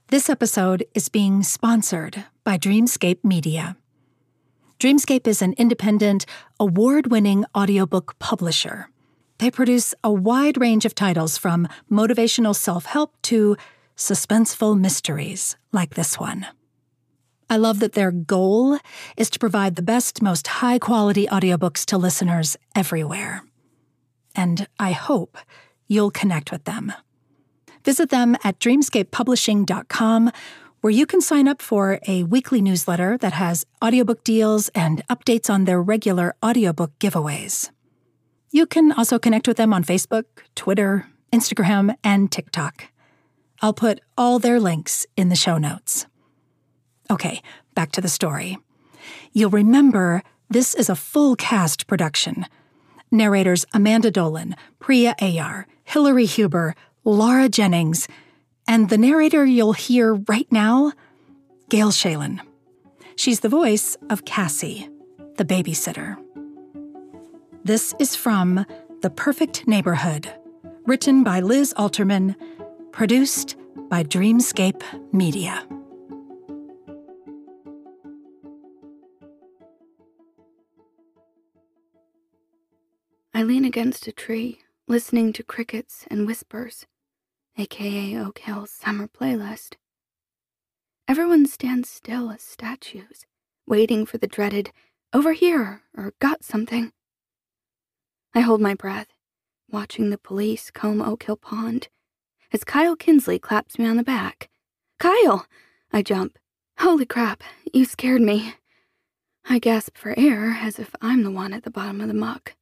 This 0.10 0.30
episode 0.30 0.86
is 0.94 1.10
being 1.10 1.42
sponsored 1.42 2.26
by 2.44 2.60
Dreamscape 2.60 3.24
Media. 3.24 3.76
Dreamscape 4.80 5.26
is 5.26 5.42
an 5.42 5.56
independent, 5.58 6.28
award 6.60 7.10
winning 7.10 7.44
audiobook 7.58 8.18
publisher. 8.20 8.90
They 9.40 9.50
produce 9.50 9.96
a 10.04 10.12
wide 10.12 10.62
range 10.62 10.86
of 10.86 10.94
titles 10.94 11.40
from 11.40 11.68
motivational 11.92 12.56
self 12.56 12.86
help 12.86 13.20
to 13.24 13.58
suspenseful 13.98 14.80
mysteries 14.80 15.56
like 15.74 15.96
this 15.96 16.20
one. 16.20 16.46
I 17.50 17.58
love 17.58 17.80
that 17.80 17.94
their 17.94 18.12
goal 18.12 18.78
is 19.18 19.32
to 19.32 19.40
provide 19.40 19.76
the 19.76 19.82
best, 19.82 20.22
most 20.22 20.46
high 20.46 20.78
quality 20.78 21.26
audiobooks 21.26 21.84
to 21.86 21.98
listeners 21.98 22.58
everywhere. 22.76 23.44
And 24.36 24.68
I 24.78 24.92
hope 24.92 25.36
you'll 25.88 26.12
connect 26.12 26.52
with 26.52 26.66
them. 26.66 26.94
Visit 27.86 28.10
them 28.10 28.36
at 28.44 28.60
dreamscapepublishing.com, 28.60 30.32
where 30.82 30.92
you 30.92 31.06
can 31.06 31.22
sign 31.22 31.48
up 31.48 31.62
for 31.62 32.00
a 32.08 32.24
weekly 32.24 32.60
newsletter 32.60 33.18
that 33.20 33.34
has 33.34 33.66
audiobook 33.84 34.24
deals 34.24 34.70
and 34.70 35.04
updates 35.08 35.50
on 35.50 35.66
their 35.66 35.82
regular 35.82 36.36
audiobook 36.44 36.92
giveaways. 37.00 37.70
You 38.52 38.66
can 38.66 38.92
also 38.92 39.20
connect 39.20 39.48
with 39.48 39.58
them 39.58 39.72
on 39.72 39.84
Facebook, 39.84 40.26
Twitter, 40.56 41.08
Instagram, 41.32 41.96
and 42.04 42.32
TikTok. 42.32 42.86
I'll 43.62 43.74
put 43.74 44.00
all 44.18 44.40
their 44.40 44.60
links 44.60 45.06
in 45.16 45.30
the 45.30 45.36
show 45.36 45.58
notes. 45.58 46.08
Okay, 47.12 47.42
back 47.76 47.92
to 47.92 48.02
the 48.02 48.10
story. 48.10 48.58
You'll 49.32 49.52
remember 49.52 50.24
this 50.50 50.74
is 50.74 50.90
a 50.90 50.96
full 50.96 51.36
cast 51.36 51.86
production. 51.86 52.48
Narrators 53.12 53.66
Amanda 53.74 54.10
Dolan, 54.10 54.56
Priya 54.80 55.16
Iyer, 55.22 55.68
Hillary 55.84 56.26
Huber, 56.26 56.74
Laura 57.08 57.48
Jennings, 57.48 58.08
and 58.68 58.90
the 58.90 58.98
narrator 58.98 59.46
you'll 59.46 59.74
hear 59.74 60.16
right 60.28 60.52
now, 60.52 60.92
Gail 61.70 61.92
Shalan. 61.92 62.40
She's 63.16 63.42
the 63.42 63.50
voice 63.50 63.96
of 64.10 64.26
Cassie, 64.26 64.90
the 65.38 65.46
babysitter. 65.46 66.18
This 67.64 67.94
is 68.00 68.16
from 68.16 68.66
The 69.04 69.12
Perfect 69.12 69.68
Neighborhood, 69.68 70.34
written 70.88 71.24
by 71.24 71.42
Liz 71.42 71.76
Alterman, 71.78 72.36
produced 72.92 73.56
by 73.88 74.02
Dreamscape 74.02 74.82
Media. 75.14 75.64
I 83.32 83.44
lean 83.44 83.64
against 83.64 84.08
a 84.08 84.12
tree, 84.12 84.58
listening 84.88 85.34
to 85.34 85.44
crickets 85.44 86.06
and 86.10 86.26
whispers 86.26 86.88
aka 87.58 88.18
Oak 88.18 88.40
Hill's 88.40 88.72
summer 88.72 89.08
playlist. 89.08 89.76
Everyone 91.08 91.46
stands 91.46 91.90
still 91.90 92.30
as 92.30 92.42
statues, 92.42 93.26
waiting 93.66 94.06
for 94.06 94.18
the 94.18 94.28
dreaded 94.28 94.72
over 95.14 95.32
here 95.32 95.82
or 95.96 96.14
got 96.20 96.44
something. 96.44 96.92
I 98.34 98.42
hold 98.42 98.60
my 98.60 98.74
breath, 98.74 99.08
watching 99.70 100.10
the 100.10 100.18
police 100.18 100.70
comb 100.70 101.02
Oak 101.02 101.24
Hill 101.24 101.38
Pond, 101.38 101.88
as 102.52 102.66
Kyle 102.66 102.96
Kinsley 102.96 103.40
claps 103.40 103.80
me 103.80 103.86
on 103.86 103.98
the 103.98 104.04
back. 104.04 104.50
Kyle! 105.00 105.48
I 105.94 106.02
jump. 106.02 106.38
Holy 106.80 107.06
crap, 107.06 107.42
you 107.74 107.86
scared 107.86 108.22
me. 108.22 108.56
I 109.48 109.60
gasp 109.60 109.98
for 109.98 110.14
air 110.18 110.58
as 110.62 110.78
if 110.78 110.94
I'm 111.02 111.24
the 111.24 111.32
one 111.32 111.54
at 111.54 111.64
the 111.64 111.72
bottom 111.72 112.02
of 112.02 112.10
the 112.10 112.14
muck. 112.14 112.56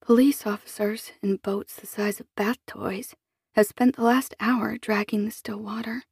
Police 0.00 0.46
officers 0.46 1.12
in 1.22 1.36
boats 1.36 1.76
the 1.76 1.86
size 1.86 2.18
of 2.18 2.26
bath 2.34 2.58
toys 2.66 3.14
has 3.58 3.66
spent 3.66 3.96
the 3.96 4.04
last 4.04 4.36
hour 4.38 4.78
dragging 4.78 5.24
the 5.24 5.32
still 5.32 5.58
water 5.58 6.04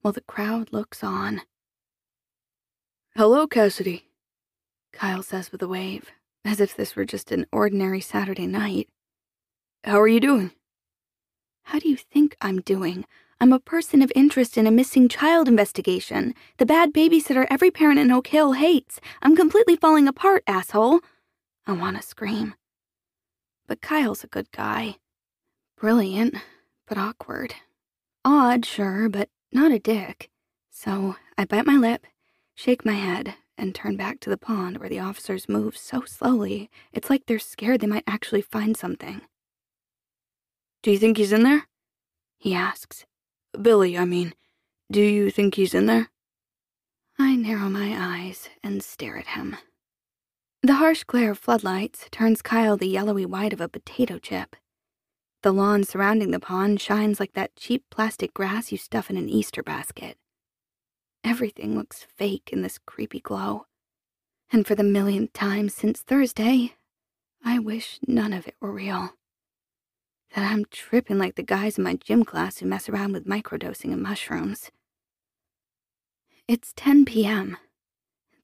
while 0.00 0.12
the 0.12 0.20
crowd 0.20 0.72
looks 0.72 1.02
on. 1.02 1.42
Hello, 3.16 3.48
Cassidy, 3.48 4.04
Kyle 4.92 5.24
says 5.24 5.50
with 5.50 5.60
a 5.60 5.66
wave, 5.66 6.12
as 6.44 6.60
if 6.60 6.76
this 6.76 6.94
were 6.94 7.04
just 7.04 7.32
an 7.32 7.46
ordinary 7.50 8.00
Saturday 8.00 8.46
night. 8.46 8.88
How 9.82 10.00
are 10.00 10.06
you 10.06 10.20
doing? 10.20 10.52
How 11.64 11.80
do 11.80 11.88
you 11.88 11.96
think 11.96 12.36
I'm 12.40 12.60
doing? 12.60 13.04
I'm 13.40 13.52
a 13.52 13.58
person 13.58 14.00
of 14.00 14.12
interest 14.14 14.56
in 14.56 14.68
a 14.68 14.70
missing 14.70 15.08
child 15.08 15.48
investigation. 15.48 16.32
The 16.58 16.66
bad 16.66 16.92
babysitter 16.92 17.44
every 17.50 17.72
parent 17.72 17.98
in 17.98 18.12
Oak 18.12 18.28
Hill 18.28 18.52
hates. 18.52 19.00
I'm 19.20 19.34
completely 19.34 19.74
falling 19.74 20.06
apart, 20.06 20.44
asshole. 20.46 21.00
I 21.66 21.72
want 21.72 21.96
to 21.96 22.04
scream. 22.04 22.54
But 23.66 23.82
Kyle's 23.82 24.22
a 24.22 24.28
good 24.28 24.52
guy. 24.52 24.98
Brilliant, 25.76 26.36
but 26.86 26.98
awkward. 26.98 27.54
Odd, 28.24 28.64
sure, 28.64 29.08
but 29.08 29.28
not 29.52 29.72
a 29.72 29.78
dick. 29.78 30.30
So 30.70 31.16
I 31.38 31.44
bite 31.44 31.66
my 31.66 31.76
lip, 31.76 32.06
shake 32.54 32.84
my 32.84 32.94
head, 32.94 33.34
and 33.56 33.74
turn 33.74 33.96
back 33.96 34.20
to 34.20 34.30
the 34.30 34.36
pond 34.36 34.78
where 34.78 34.88
the 34.88 34.98
officers 34.98 35.48
move 35.48 35.76
so 35.76 36.02
slowly 36.04 36.70
it's 36.92 37.08
like 37.08 37.26
they're 37.26 37.38
scared 37.38 37.80
they 37.80 37.86
might 37.86 38.04
actually 38.06 38.42
find 38.42 38.76
something. 38.76 39.22
Do 40.82 40.90
you 40.90 40.98
think 40.98 41.16
he's 41.16 41.32
in 41.32 41.44
there? 41.44 41.66
He 42.38 42.54
asks. 42.54 43.06
Billy, 43.60 43.96
I 43.96 44.04
mean. 44.04 44.34
Do 44.90 45.00
you 45.00 45.30
think 45.30 45.54
he's 45.54 45.72
in 45.72 45.86
there? 45.86 46.10
I 47.18 47.36
narrow 47.36 47.70
my 47.70 47.94
eyes 47.96 48.48
and 48.62 48.82
stare 48.82 49.16
at 49.16 49.28
him. 49.28 49.56
The 50.62 50.74
harsh 50.74 51.04
glare 51.04 51.30
of 51.30 51.38
floodlights 51.38 52.06
turns 52.10 52.42
Kyle 52.42 52.76
the 52.76 52.88
yellowy 52.88 53.24
white 53.24 53.52
of 53.52 53.60
a 53.60 53.68
potato 53.68 54.18
chip. 54.18 54.56
The 55.44 55.52
lawn 55.52 55.84
surrounding 55.84 56.30
the 56.30 56.40
pond 56.40 56.80
shines 56.80 57.20
like 57.20 57.34
that 57.34 57.54
cheap 57.54 57.84
plastic 57.90 58.32
grass 58.32 58.72
you 58.72 58.78
stuff 58.78 59.10
in 59.10 59.18
an 59.18 59.28
Easter 59.28 59.62
basket. 59.62 60.16
Everything 61.22 61.76
looks 61.76 62.06
fake 62.16 62.48
in 62.50 62.62
this 62.62 62.78
creepy 62.78 63.20
glow. 63.20 63.66
And 64.50 64.66
for 64.66 64.74
the 64.74 64.82
millionth 64.82 65.34
time 65.34 65.68
since 65.68 66.00
Thursday, 66.00 66.76
I 67.44 67.58
wish 67.58 67.98
none 68.08 68.32
of 68.32 68.48
it 68.48 68.54
were 68.58 68.72
real. 68.72 69.10
That 70.34 70.50
I'm 70.50 70.64
tripping 70.70 71.18
like 71.18 71.34
the 71.34 71.42
guys 71.42 71.76
in 71.76 71.84
my 71.84 71.96
gym 71.96 72.24
class 72.24 72.56
who 72.56 72.66
mess 72.66 72.88
around 72.88 73.12
with 73.12 73.26
microdosing 73.26 73.92
and 73.92 74.02
mushrooms. 74.02 74.70
It's 76.48 76.72
10 76.74 77.04
p.m. 77.04 77.58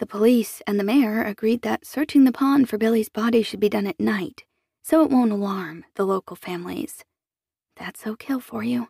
The 0.01 0.05
police 0.05 0.61
and 0.67 0.79
the 0.79 0.85
mayor 0.85 1.23
agreed 1.23 1.63
that 1.63 1.87
searching 1.87 2.25
the 2.25 2.31
pond 2.31 2.69
for 2.69 2.77
Billy's 2.77 3.09
body 3.09 3.43
should 3.43 3.59
be 3.59 3.71
done 3.71 3.87
at 3.87 3.99
night, 3.99 4.45
so 4.83 5.05
it 5.05 5.11
won't 5.11 5.33
alarm 5.33 5.85
the 5.95 6.05
local 6.05 6.37
families. 6.37 7.05
That's 7.77 8.03
Hill 8.03 8.41
for 8.41 8.63
you. 8.63 8.89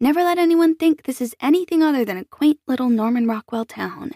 Never 0.00 0.22
let 0.22 0.38
anyone 0.38 0.74
think 0.74 1.02
this 1.02 1.20
is 1.20 1.34
anything 1.40 1.82
other 1.82 2.04
than 2.04 2.16
a 2.16 2.24
quaint 2.24 2.58
little 2.66 2.88
Norman 2.88 3.26
Rockwell 3.26 3.64
town. 3.64 4.12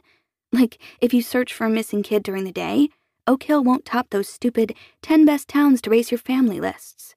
Like, 0.53 0.79
if 1.01 1.12
you 1.12 1.21
search 1.21 1.53
for 1.53 1.67
a 1.67 1.71
missing 1.71 2.03
kid 2.03 2.23
during 2.23 2.45
the 2.45 2.53
day, 2.53 2.88
Oak 3.27 3.45
Hill 3.45 3.64
won't 3.64 3.85
top 3.85 4.11
those 4.11 4.29
stupid 4.29 4.75
10 5.03 5.25
best 5.25 5.49
towns 5.49 5.81
to 5.83 5.90
raise 5.90 6.11
your 6.11 6.19
family 6.19 6.61
lists. 6.61 7.14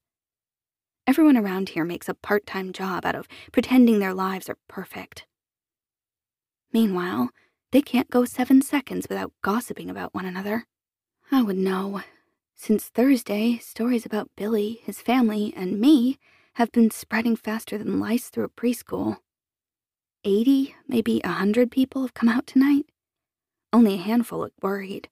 Everyone 1.05 1.37
around 1.37 1.69
here 1.69 1.85
makes 1.85 2.09
a 2.09 2.13
part 2.13 2.45
time 2.45 2.73
job 2.73 3.05
out 3.05 3.15
of 3.15 3.27
pretending 3.51 3.99
their 3.99 4.13
lives 4.13 4.49
are 4.49 4.57
perfect. 4.67 5.25
Meanwhile, 6.73 7.29
they 7.71 7.81
can't 7.81 8.09
go 8.09 8.25
seven 8.25 8.61
seconds 8.61 9.07
without 9.09 9.31
gossiping 9.41 9.89
about 9.89 10.13
one 10.13 10.25
another. 10.25 10.65
I 11.31 11.41
would 11.41 11.57
know. 11.57 12.01
Since 12.59 12.85
Thursday, 12.85 13.59
stories 13.59 14.03
about 14.03 14.31
Billy, 14.35 14.79
his 14.83 14.99
family, 14.99 15.53
and 15.55 15.79
me 15.79 16.17
have 16.55 16.71
been 16.71 16.89
spreading 16.89 17.35
faster 17.35 17.77
than 17.77 17.99
lice 17.99 18.29
through 18.29 18.45
a 18.45 18.49
preschool. 18.49 19.17
80, 20.23 20.75
maybe 20.87 21.21
a 21.23 21.27
100 21.27 21.69
people 21.69 22.01
have 22.01 22.15
come 22.15 22.27
out 22.27 22.47
tonight. 22.47 22.87
Only 23.71 23.93
a 23.93 23.97
handful 23.97 24.39
look 24.39 24.53
worried. 24.59 25.07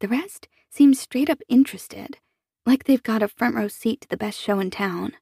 The 0.00 0.08
rest 0.08 0.48
seem 0.70 0.94
straight 0.94 1.28
up 1.28 1.40
interested, 1.46 2.16
like 2.64 2.84
they've 2.84 3.02
got 3.02 3.22
a 3.22 3.28
front 3.28 3.54
row 3.54 3.68
seat 3.68 4.00
to 4.00 4.08
the 4.08 4.16
best 4.16 4.40
show 4.40 4.58
in 4.58 4.70
town. 4.70 5.12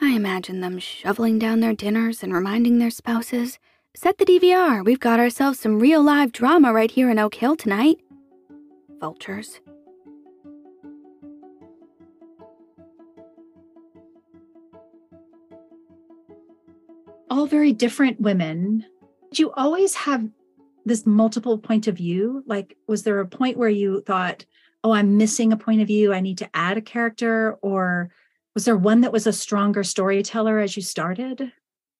I 0.00 0.14
imagine 0.14 0.60
them 0.60 0.78
shoveling 0.78 1.40
down 1.40 1.60
their 1.60 1.74
dinners 1.74 2.22
and 2.22 2.32
reminding 2.32 2.78
their 2.78 2.90
spouses, 2.90 3.58
Set 3.96 4.18
the 4.18 4.24
DVR, 4.24 4.84
we've 4.84 5.00
got 5.00 5.18
ourselves 5.18 5.58
some 5.58 5.80
real 5.80 6.00
live 6.00 6.30
drama 6.30 6.72
right 6.72 6.92
here 6.92 7.10
in 7.10 7.18
Oak 7.18 7.34
Hill 7.34 7.56
tonight. 7.56 7.98
Vultures. 9.00 9.60
All 17.40 17.46
very 17.46 17.72
different 17.72 18.20
women. 18.20 18.84
Did 19.30 19.38
you 19.38 19.50
always 19.52 19.94
have 19.94 20.28
this 20.84 21.06
multiple 21.06 21.56
point 21.56 21.86
of 21.86 21.96
view? 21.96 22.44
Like, 22.46 22.76
was 22.86 23.02
there 23.02 23.18
a 23.18 23.26
point 23.26 23.56
where 23.56 23.70
you 23.70 24.02
thought, 24.02 24.44
oh, 24.84 24.92
I'm 24.92 25.16
missing 25.16 25.50
a 25.50 25.56
point 25.56 25.80
of 25.80 25.86
view, 25.86 26.12
I 26.12 26.20
need 26.20 26.36
to 26.38 26.50
add 26.52 26.76
a 26.76 26.82
character? 26.82 27.56
Or 27.62 28.10
was 28.54 28.66
there 28.66 28.76
one 28.76 29.00
that 29.00 29.12
was 29.12 29.26
a 29.26 29.32
stronger 29.32 29.82
storyteller 29.82 30.58
as 30.58 30.76
you 30.76 30.82
started? 30.82 31.50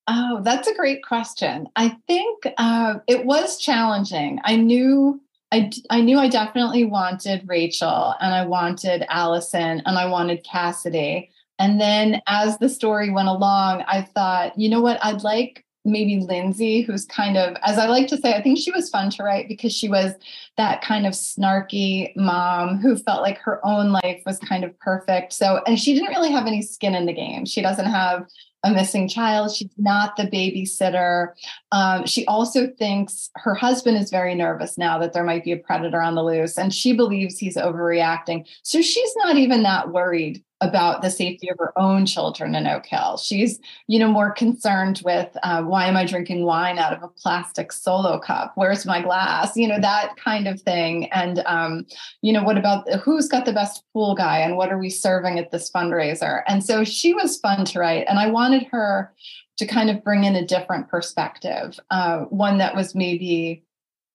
Oh, 0.06 0.42
that's 0.42 0.68
a 0.68 0.74
great 0.74 1.02
question. 1.04 1.68
I 1.74 1.96
think 2.06 2.46
uh, 2.58 2.96
it 3.06 3.24
was 3.24 3.58
challenging. 3.58 4.40
I 4.44 4.56
knew 4.56 5.22
I, 5.52 5.70
I 5.88 6.02
knew 6.02 6.18
I 6.18 6.28
definitely 6.28 6.84
wanted 6.84 7.48
Rachel 7.48 8.14
and 8.20 8.32
I 8.32 8.46
wanted 8.46 9.04
Allison 9.08 9.82
and 9.84 9.98
I 9.98 10.06
wanted 10.06 10.44
Cassidy. 10.44 11.30
And 11.60 11.80
then 11.80 12.22
as 12.26 12.58
the 12.58 12.68
story 12.68 13.10
went 13.10 13.28
along, 13.28 13.84
I 13.86 14.02
thought, 14.02 14.58
you 14.58 14.68
know 14.68 14.80
what, 14.80 14.98
I'd 15.04 15.22
like 15.22 15.64
maybe 15.84 16.20
Lindsay, 16.20 16.82
who's 16.82 17.06
kind 17.06 17.36
of, 17.36 17.56
as 17.62 17.78
I 17.78 17.86
like 17.86 18.08
to 18.08 18.16
say, 18.16 18.34
I 18.34 18.42
think 18.42 18.58
she 18.58 18.70
was 18.70 18.90
fun 18.90 19.10
to 19.10 19.22
write 19.22 19.48
because 19.48 19.72
she 19.72 19.88
was 19.88 20.12
that 20.56 20.82
kind 20.82 21.06
of 21.06 21.12
snarky 21.12 22.14
mom 22.16 22.78
who 22.78 22.96
felt 22.96 23.22
like 23.22 23.38
her 23.38 23.64
own 23.64 23.92
life 23.92 24.22
was 24.26 24.38
kind 24.38 24.64
of 24.64 24.78
perfect. 24.78 25.32
So, 25.32 25.60
and 25.66 25.78
she 25.78 25.94
didn't 25.94 26.10
really 26.10 26.32
have 26.32 26.46
any 26.46 26.62
skin 26.62 26.94
in 26.94 27.06
the 27.06 27.12
game. 27.12 27.46
She 27.46 27.62
doesn't 27.62 27.86
have 27.86 28.26
a 28.62 28.70
missing 28.70 29.08
child. 29.08 29.54
She's 29.54 29.70
not 29.78 30.16
the 30.16 30.24
babysitter. 30.24 31.32
Um, 31.72 32.04
she 32.04 32.26
also 32.26 32.68
thinks 32.78 33.30
her 33.36 33.54
husband 33.54 33.96
is 33.96 34.10
very 34.10 34.34
nervous 34.34 34.76
now 34.76 34.98
that 34.98 35.14
there 35.14 35.24
might 35.24 35.44
be 35.44 35.52
a 35.52 35.56
predator 35.56 36.02
on 36.02 36.14
the 36.14 36.22
loose, 36.22 36.58
and 36.58 36.74
she 36.74 36.92
believes 36.92 37.38
he's 37.38 37.56
overreacting. 37.56 38.46
So 38.62 38.82
she's 38.82 39.14
not 39.16 39.36
even 39.36 39.62
that 39.62 39.92
worried 39.92 40.44
about 40.60 41.00
the 41.00 41.10
safety 41.10 41.48
of 41.48 41.58
her 41.58 41.72
own 41.78 42.04
children 42.04 42.54
in 42.54 42.66
Oak 42.66 42.86
Hill. 42.86 43.16
She's, 43.16 43.58
you 43.86 43.98
know, 43.98 44.08
more 44.08 44.30
concerned 44.30 45.00
with 45.04 45.34
uh, 45.42 45.62
why 45.62 45.86
am 45.86 45.96
I 45.96 46.04
drinking 46.04 46.44
wine 46.44 46.78
out 46.78 46.92
of 46.92 47.02
a 47.02 47.08
plastic 47.08 47.72
solo 47.72 48.18
cup? 48.18 48.52
Where's 48.56 48.84
my 48.84 49.00
glass? 49.00 49.56
You 49.56 49.68
know, 49.68 49.80
that 49.80 50.16
kind 50.16 50.46
of 50.46 50.60
thing. 50.60 51.10
And, 51.12 51.42
um, 51.46 51.86
you 52.20 52.32
know, 52.32 52.42
what 52.42 52.58
about 52.58 52.90
who's 53.00 53.28
got 53.28 53.46
the 53.46 53.52
best 53.52 53.84
pool 53.92 54.14
guy 54.14 54.38
and 54.38 54.56
what 54.56 54.70
are 54.70 54.78
we 54.78 54.90
serving 54.90 55.38
at 55.38 55.50
this 55.50 55.70
fundraiser? 55.70 56.42
And 56.46 56.62
so 56.62 56.84
she 56.84 57.14
was 57.14 57.38
fun 57.38 57.64
to 57.66 57.78
write. 57.78 58.06
And 58.06 58.18
I 58.18 58.28
wanted 58.28 58.64
her 58.70 59.14
to 59.56 59.66
kind 59.66 59.90
of 59.90 60.04
bring 60.04 60.24
in 60.24 60.36
a 60.36 60.46
different 60.46 60.88
perspective, 60.88 61.78
uh, 61.90 62.20
one 62.30 62.58
that 62.58 62.74
was 62.74 62.94
maybe 62.94 63.62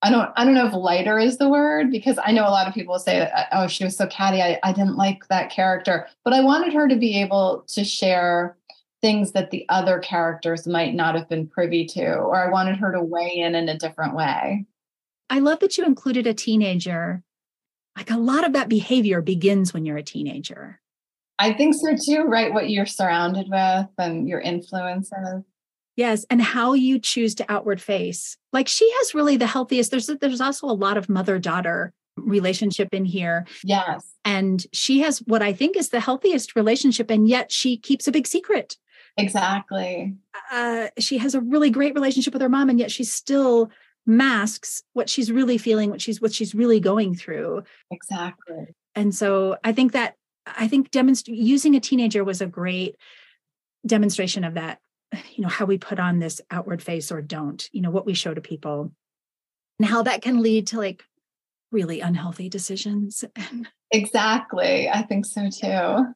I 0.01 0.12
don't 0.12 0.29
I 0.36 0.45
don't 0.45 0.53
know 0.53 0.67
if 0.67 0.73
lighter 0.73 1.17
is 1.17 1.38
the 1.38 1.49
word 1.49 1.89
because 1.89 2.19
I 2.23 2.31
know 2.31 2.43
a 2.43 2.51
lot 2.51 2.67
of 2.67 2.73
people 2.73 2.99
say 2.99 3.29
oh 3.51 3.67
she 3.67 3.84
was 3.84 3.97
so 3.97 4.08
catty 4.08 4.41
I, 4.41 4.60
I 4.63 4.71
didn't 4.71 4.97
like 4.97 5.27
that 5.29 5.49
character 5.49 6.08
but 6.23 6.34
I 6.34 6.43
wanted 6.43 6.73
her 6.73 6.88
to 6.88 6.95
be 6.95 7.19
able 7.21 7.65
to 7.69 7.84
share 7.84 8.58
things 9.01 9.31
that 9.31 9.51
the 9.51 9.65
other 9.69 9.99
characters 9.99 10.67
might 10.67 10.93
not 10.93 11.15
have 11.15 11.29
been 11.29 11.47
privy 11.47 11.86
to 11.86 12.15
or 12.15 12.36
I 12.36 12.49
wanted 12.49 12.77
her 12.77 12.91
to 12.91 13.01
weigh 13.01 13.38
in 13.38 13.55
in 13.55 13.69
a 13.69 13.77
different 13.77 14.15
way. 14.15 14.65
I 15.29 15.39
love 15.39 15.60
that 15.60 15.77
you 15.77 15.86
included 15.86 16.27
a 16.27 16.34
teenager. 16.34 17.23
Like 17.95 18.12
a 18.12 18.17
lot 18.17 18.45
of 18.45 18.53
that 18.53 18.69
behavior 18.69 19.21
begins 19.21 19.73
when 19.73 19.86
you're 19.86 19.97
a 19.97 20.03
teenager. 20.03 20.81
I 21.39 21.53
think 21.53 21.75
so 21.75 21.95
too, 21.95 22.23
right? 22.23 22.53
What 22.53 22.69
you're 22.69 22.86
surrounded 22.86 23.47
with 23.49 23.88
and 23.97 24.27
your 24.27 24.39
influences. 24.39 25.43
Yes, 25.95 26.25
and 26.29 26.41
how 26.41 26.73
you 26.73 26.99
choose 26.99 27.36
to 27.36 27.51
outward 27.51 27.81
face. 27.81 28.38
Like 28.51 28.67
she 28.67 28.89
has 28.97 29.15
really 29.15 29.38
the 29.38 29.47
healthiest. 29.47 29.91
There's 29.91 30.08
there's 30.08 30.41
also 30.41 30.67
a 30.67 30.73
lot 30.73 30.97
of 30.97 31.10
mother 31.10 31.39
daughter 31.39 31.93
relationship 32.17 32.93
in 32.93 33.05
here. 33.05 33.45
Yes. 33.63 34.13
And 34.23 34.65
she 34.71 34.99
has 35.01 35.19
what 35.19 35.41
I 35.41 35.53
think 35.53 35.75
is 35.77 35.89
the 35.89 35.99
healthiest 35.99 36.55
relationship 36.55 37.12
and 37.12 37.27
yet 37.27 37.51
she 37.51 37.77
keeps 37.77 38.08
a 38.08 38.12
big 38.12 38.27
secret. 38.27 38.77
Exactly. 39.17 40.15
Uh, 40.51 40.88
she 40.99 41.17
has 41.17 41.36
a 41.36 41.41
really 41.41 41.69
great 41.69 41.93
relationship 41.93 42.34
with 42.34 42.41
her 42.41 42.49
mom 42.49 42.69
and 42.69 42.79
yet 42.79 42.91
she 42.91 43.03
still 43.03 43.69
masks 44.05 44.84
what 44.93 45.10
she's 45.10 45.31
really 45.31 45.58
feeling, 45.58 45.89
what 45.89 46.01
she's 46.01 46.21
what 46.21 46.34
she's 46.34 46.53
really 46.53 46.79
going 46.79 47.15
through. 47.15 47.63
Exactly. 47.91 48.75
And 48.93 49.13
so 49.13 49.58
I 49.63 49.71
think 49.71 49.93
that 49.93 50.15
I 50.45 50.67
think 50.67 50.91
demonst- 50.91 51.27
using 51.27 51.75
a 51.75 51.79
teenager 51.79 52.23
was 52.23 52.41
a 52.41 52.47
great 52.47 52.95
demonstration 53.86 54.43
of 54.43 54.55
that 54.55 54.79
you 55.13 55.44
know 55.44 55.50
how 55.50 55.65
we 55.65 55.78
put 55.78 56.00
on 56.00 56.20
this 56.20 56.41
outward 56.52 56.82
face 56.82 57.12
or 57.12 57.22
don't 57.22 57.70
you 57.72 57.82
know 57.82 57.91
what 57.91 58.06
we 58.06 58.13
show 58.13 58.34
to 58.34 58.41
people 58.41 58.91
and 59.80 59.88
how 59.88 60.04
that 60.04 60.22
can 60.22 60.41
lead 60.41 60.68
to 60.68 60.78
like 60.78 61.04
really 61.72 62.02
unhealthy 62.02 62.50
decisions 62.50 63.24
exactly 63.91 64.89
i 64.89 65.02
think 65.02 65.26
so 65.26 65.50
too. 65.50 66.13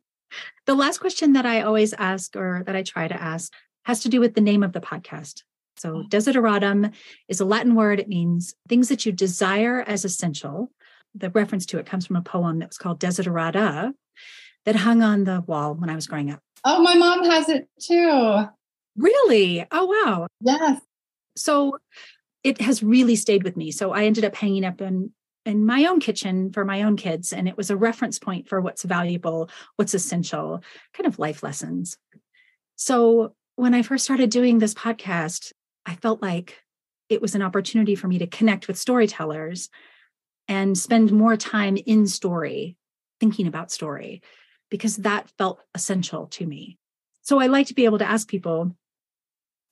The 0.67 0.75
last 0.75 0.99
question 0.99 1.33
that 1.33 1.45
i 1.45 1.61
always 1.61 1.93
ask 1.93 2.35
or 2.35 2.63
that 2.65 2.75
i 2.75 2.83
try 2.83 3.07
to 3.07 3.21
ask 3.21 3.51
has 3.89 4.01
to 4.01 4.09
do 4.09 4.19
with 4.19 4.35
the 4.35 4.41
name 4.41 4.61
of 4.61 4.71
the 4.71 4.81
podcast. 4.81 5.41
So 5.77 5.95
mm. 5.95 6.09
desideratum 6.09 6.93
is 7.27 7.39
a 7.39 7.45
latin 7.45 7.75
word. 7.75 7.99
It 7.99 8.07
means 8.07 8.53
things 8.67 8.89
that 8.89 9.05
you 9.05 9.11
desire 9.11 9.81
as 9.81 10.05
essential. 10.05 10.71
The 11.15 11.31
reference 11.31 11.65
to 11.67 11.79
it 11.79 11.85
comes 11.85 12.05
from 12.05 12.15
a 12.15 12.21
poem 12.21 12.59
that 12.59 12.69
was 12.69 12.77
called 12.77 12.99
desiderata 12.99 13.93
that 14.65 14.75
hung 14.75 15.01
on 15.01 15.23
the 15.23 15.41
wall 15.47 15.73
when 15.73 15.89
i 15.89 15.95
was 15.95 16.05
growing 16.05 16.29
up. 16.29 16.41
Oh 16.63 16.81
my 16.81 16.93
mom 16.93 17.23
has 17.23 17.49
it 17.49 17.67
too 17.81 18.45
Really? 18.99 19.65
Oh, 19.71 19.85
wow. 19.85 20.27
Yes. 20.41 20.81
So 21.35 21.77
it 22.43 22.59
has 22.61 22.83
really 22.83 23.15
stayed 23.15 23.43
with 23.43 23.55
me. 23.57 23.71
So 23.71 23.91
I 23.91 24.03
ended 24.03 24.25
up 24.25 24.35
hanging 24.35 24.65
up 24.65 24.81
in 24.81 25.11
in 25.45 25.65
my 25.65 25.85
own 25.85 25.99
kitchen 25.99 26.51
for 26.51 26.65
my 26.65 26.83
own 26.83 26.97
kids 26.97 27.31
and 27.33 27.47
it 27.47 27.57
was 27.57 27.71
a 27.71 27.77
reference 27.77 28.19
point 28.19 28.47
for 28.47 28.59
what's 28.59 28.83
valuable, 28.83 29.49
what's 29.77 29.93
essential, 29.93 30.61
kind 30.93 31.07
of 31.07 31.17
life 31.17 31.41
lessons. 31.41 31.97
So 32.75 33.33
when 33.55 33.73
I 33.73 33.81
first 33.81 34.03
started 34.03 34.29
doing 34.29 34.59
this 34.59 34.73
podcast, 34.73 35.53
I 35.85 35.95
felt 35.95 36.21
like 36.21 36.57
it 37.07 37.21
was 37.21 37.35
an 37.35 37.41
opportunity 37.41 37.95
for 37.95 38.07
me 38.07 38.19
to 38.19 38.27
connect 38.27 38.67
with 38.67 38.77
storytellers 38.77 39.69
and 40.47 40.77
spend 40.77 41.11
more 41.11 41.37
time 41.37 41.77
in 41.77 42.05
story, 42.05 42.77
thinking 43.19 43.47
about 43.47 43.71
story, 43.71 44.21
because 44.69 44.97
that 44.97 45.31
felt 45.37 45.61
essential 45.73 46.27
to 46.27 46.45
me. 46.45 46.77
So 47.21 47.39
I 47.39 47.47
like 47.47 47.67
to 47.67 47.73
be 47.73 47.85
able 47.85 47.99
to 47.99 48.09
ask 48.09 48.27
people 48.27 48.75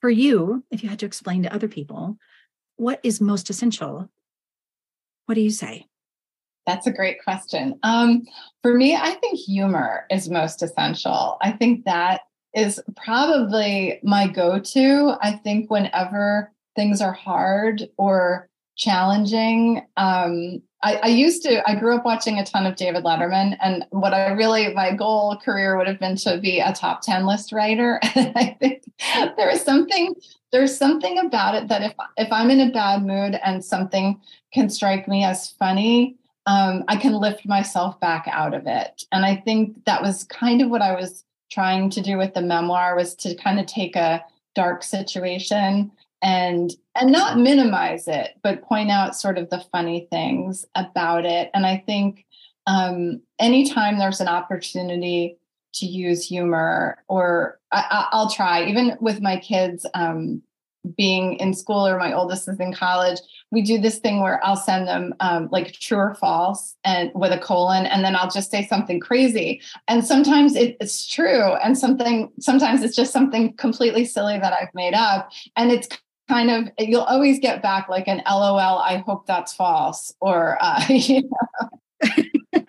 for 0.01 0.09
you, 0.09 0.63
if 0.71 0.83
you 0.83 0.89
had 0.89 0.99
to 0.99 1.05
explain 1.05 1.43
to 1.43 1.53
other 1.53 1.67
people, 1.67 2.17
what 2.75 2.99
is 3.03 3.19
most 3.21 3.49
essential? 3.49 4.09
What 5.25 5.35
do 5.35 5.41
you 5.41 5.49
say? 5.49 5.85
That's 6.65 6.87
a 6.87 6.91
great 6.91 7.23
question. 7.23 7.79
Um, 7.83 8.23
for 8.61 8.73
me, 8.73 8.95
I 8.95 9.11
think 9.11 9.39
humor 9.39 10.05
is 10.11 10.29
most 10.29 10.61
essential. 10.61 11.37
I 11.41 11.51
think 11.51 11.85
that 11.85 12.21
is 12.53 12.81
probably 12.95 13.99
my 14.03 14.27
go 14.27 14.59
to. 14.59 15.15
I 15.21 15.33
think 15.43 15.71
whenever 15.71 16.51
things 16.75 17.01
are 17.01 17.13
hard 17.13 17.87
or 17.97 18.49
challenging, 18.75 19.85
um, 19.95 20.61
I, 20.83 20.95
I, 20.95 21.07
used 21.07 21.41
to, 21.43 21.67
I 21.67 21.75
grew 21.75 21.95
up 21.95 22.05
watching 22.05 22.37
a 22.37 22.45
ton 22.45 22.65
of 22.65 22.75
David 22.75 23.03
Letterman. 23.03 23.57
And 23.61 23.85
what 23.89 24.13
I 24.13 24.27
really, 24.31 24.73
my 24.73 24.93
goal 24.93 25.37
career 25.37 25.75
would 25.77 25.87
have 25.87 25.99
been 25.99 26.15
to 26.17 26.37
be 26.37 26.59
a 26.59 26.71
top 26.71 27.01
10 27.01 27.25
list 27.25 27.51
writer. 27.51 27.99
And 28.15 28.33
I 28.35 28.57
think 28.59 28.83
there 29.37 29.49
is 29.49 29.61
something 29.61 30.15
there's 30.51 30.77
something 30.77 31.19
about 31.19 31.55
it 31.55 31.67
that 31.67 31.83
if 31.83 31.93
if 32.15 32.31
I'm 32.31 32.49
in 32.49 32.61
a 32.61 32.71
bad 32.71 33.05
mood 33.05 33.39
and 33.43 33.63
something 33.63 34.19
can 34.53 34.69
strike 34.69 35.07
me 35.07 35.23
as 35.23 35.51
funny, 35.51 36.15
um, 36.47 36.83
I 36.87 36.95
can 36.95 37.13
lift 37.13 37.45
myself 37.45 37.99
back 37.99 38.27
out 38.31 38.53
of 38.53 38.65
it. 38.65 39.03
And 39.11 39.25
I 39.25 39.35
think 39.35 39.85
that 39.85 40.01
was 40.01 40.23
kind 40.23 40.61
of 40.61 40.69
what 40.69 40.81
I 40.81 40.95
was 40.95 41.25
trying 41.51 41.89
to 41.91 42.01
do 42.01 42.17
with 42.17 42.33
the 42.33 42.41
memoir 42.41 42.95
was 42.95 43.13
to 43.15 43.35
kind 43.35 43.59
of 43.59 43.65
take 43.65 43.95
a 43.95 44.23
dark 44.55 44.83
situation 44.83 45.91
and 46.21 46.71
and 46.95 47.11
not 47.11 47.37
minimize 47.37 48.07
it 48.07 48.31
but 48.41 48.63
point 48.63 48.89
out 48.89 49.15
sort 49.15 49.37
of 49.37 49.49
the 49.49 49.63
funny 49.71 50.07
things 50.11 50.65
about 50.75 51.25
it. 51.25 51.49
And 51.53 51.65
i 51.65 51.83
think 51.85 52.25
um, 52.65 53.21
anytime 53.39 53.97
there's 53.97 54.19
an 54.19 54.27
opportunity 54.27 55.37
to 55.75 55.85
use 55.85 56.27
humor 56.27 57.03
or 57.07 57.59
I, 57.71 58.07
will 58.11 58.29
try. 58.29 58.65
Even 58.65 58.97
with 58.99 59.21
my 59.21 59.37
kids 59.37 59.85
um, 59.93 60.41
being 60.95 61.33
in 61.35 61.53
school 61.53 61.85
or 61.85 61.97
my 61.97 62.13
oldest 62.13 62.47
is 62.47 62.59
in 62.59 62.73
college 62.73 63.19
we 63.51 63.61
do 63.61 63.77
this 63.77 63.97
thing 63.97 64.21
where 64.21 64.43
i'll 64.45 64.55
send 64.55 64.87
them 64.87 65.13
um, 65.19 65.49
like 65.51 65.73
true 65.73 65.97
or 65.97 66.15
false 66.15 66.75
and 66.85 67.11
with 67.13 67.31
a 67.31 67.39
colon 67.39 67.85
and 67.85 68.05
then 68.05 68.15
i'll 68.15 68.29
just 68.29 68.51
say 68.51 68.65
something 68.65 68.99
crazy. 68.99 69.61
And 69.87 70.05
sometimes 70.05 70.55
it, 70.55 70.77
it's 70.79 71.05
true 71.05 71.53
and 71.55 71.77
something 71.77 72.31
sometimes 72.39 72.83
it's 72.83 72.95
just 72.95 73.11
something 73.11 73.53
completely 73.53 74.05
silly 74.05 74.39
that 74.39 74.53
i've 74.53 74.73
made 74.73 74.93
up 74.93 75.29
and 75.55 75.71
it's 75.71 75.89
kind 76.27 76.51
of 76.51 76.69
you'll 76.79 77.01
always 77.01 77.39
get 77.39 77.61
back 77.61 77.87
like 77.89 78.07
an 78.07 78.21
lol 78.29 78.57
i 78.57 78.97
hope 79.05 79.25
that's 79.25 79.53
false 79.53 80.13
or 80.21 80.57
uh, 80.61 80.83
you 80.89 81.21
know. 81.21 81.69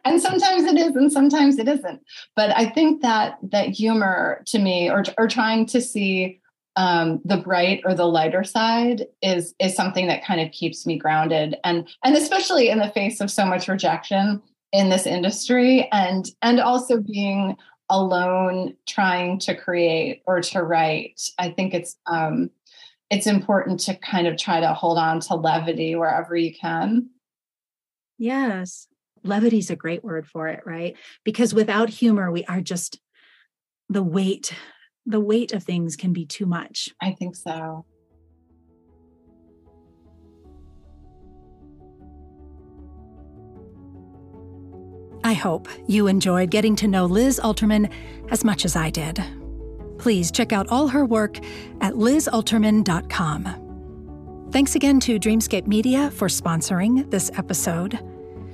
And 0.05 0.23
sometimes 0.23 0.64
it 0.64 0.79
is 0.79 0.97
and 0.97 1.12
sometimes 1.12 1.59
it 1.59 1.68
isn't. 1.68 2.01
But 2.35 2.57
i 2.57 2.66
think 2.66 3.03
that 3.03 3.38
that 3.42 3.68
humor 3.68 4.42
to 4.47 4.59
me 4.59 4.88
or, 4.88 5.05
or 5.18 5.29
trying 5.29 5.66
to 5.66 5.81
see 5.81 6.40
um, 6.77 7.21
the 7.25 7.37
bright 7.37 7.83
or 7.85 7.92
the 7.92 8.07
lighter 8.07 8.44
side 8.44 9.05
is 9.21 9.55
is 9.59 9.75
something 9.75 10.07
that 10.07 10.25
kind 10.25 10.40
of 10.40 10.53
keeps 10.53 10.87
me 10.87 10.97
grounded. 10.97 11.57
And 11.64 11.88
and 12.05 12.16
especially 12.16 12.71
in 12.71 12.79
the 12.79 12.90
face 12.90 13.21
of 13.21 13.31
so 13.31 13.44
much 13.44 13.68
rejection 13.68 14.40
in 14.73 14.88
this 14.88 15.07
industry 15.07 15.88
and 15.92 16.31
and 16.42 16.61
also 16.61 17.01
being 17.01 17.57
alone 17.90 18.75
trying 18.87 19.38
to 19.38 19.55
create 19.55 20.23
or 20.27 20.42
to 20.42 20.62
write 20.62 21.18
i 21.38 21.49
think 21.49 21.73
it's 21.73 21.97
um 22.07 22.51
it's 23.11 23.27
important 23.27 23.81
to 23.81 23.94
kind 23.94 24.27
of 24.27 24.37
try 24.37 24.61
to 24.61 24.75
hold 24.75 24.99
on 24.99 25.21
to 25.21 25.35
levity 25.35 25.94
wherever 25.94 26.37
you 26.37 26.55
can 26.55 27.11
yes 28.18 28.87
levity 29.25 29.59
is 29.59 29.71
a 29.71 29.77
great 29.77 30.05
word 30.05 30.27
for 30.27 30.49
it 30.49 30.61
right 30.64 30.97
because 31.25 31.53
without 31.55 31.88
humor 31.88 32.31
we 32.31 32.44
are 32.44 32.61
just 32.61 32.99
the 33.88 34.03
weight 34.03 34.53
the 35.09 35.18
weight 35.18 35.53
of 35.53 35.64
things 35.64 35.97
can 35.97 36.12
be 36.12 36.27
too 36.27 36.44
much. 36.44 36.90
I 37.01 37.12
think 37.12 37.35
so. 37.35 37.87
I 45.25 45.33
hope 45.33 45.68
you 45.87 46.07
enjoyed 46.07 46.51
getting 46.51 46.77
to 46.77 46.88
know 46.88 47.07
Liz 47.07 47.40
Alterman 47.42 47.90
as 48.31 48.44
much 48.44 48.64
as 48.64 48.77
I 48.77 48.90
did. 48.90 49.23
Please 49.99 50.31
check 50.31 50.53
out 50.53 50.69
all 50.69 50.89
her 50.89 51.05
work 51.05 51.39
at 51.81 51.95
lizalterman.com. 51.95 53.65
Thanks 54.51 54.75
again 54.75 55.01
to 55.01 55.19
Dreamscape 55.19 55.67
Media 55.67 56.11
for 56.11 56.29
sponsoring 56.29 57.11
this 57.11 57.31
episode. 57.37 57.99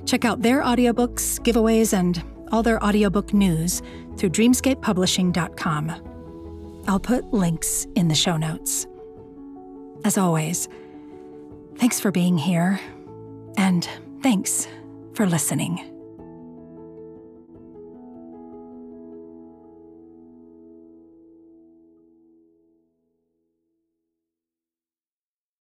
Check 0.06 0.24
out 0.24 0.42
their 0.42 0.62
audiobooks, 0.62 1.40
giveaways, 1.40 1.92
and 1.92 2.22
all 2.50 2.62
their 2.62 2.82
audiobook 2.82 3.32
news 3.32 3.82
through 4.16 4.30
dreamscapepublishing.com. 4.30 6.82
I'll 6.86 7.00
put 7.00 7.32
links 7.32 7.86
in 7.94 8.08
the 8.08 8.14
show 8.14 8.36
notes. 8.36 8.86
As 10.04 10.18
always, 10.18 10.68
thanks 11.76 11.98
for 11.98 12.10
being 12.10 12.36
here, 12.36 12.78
and 13.56 13.88
thanks 14.22 14.68
for 15.14 15.26
listening. 15.26 15.93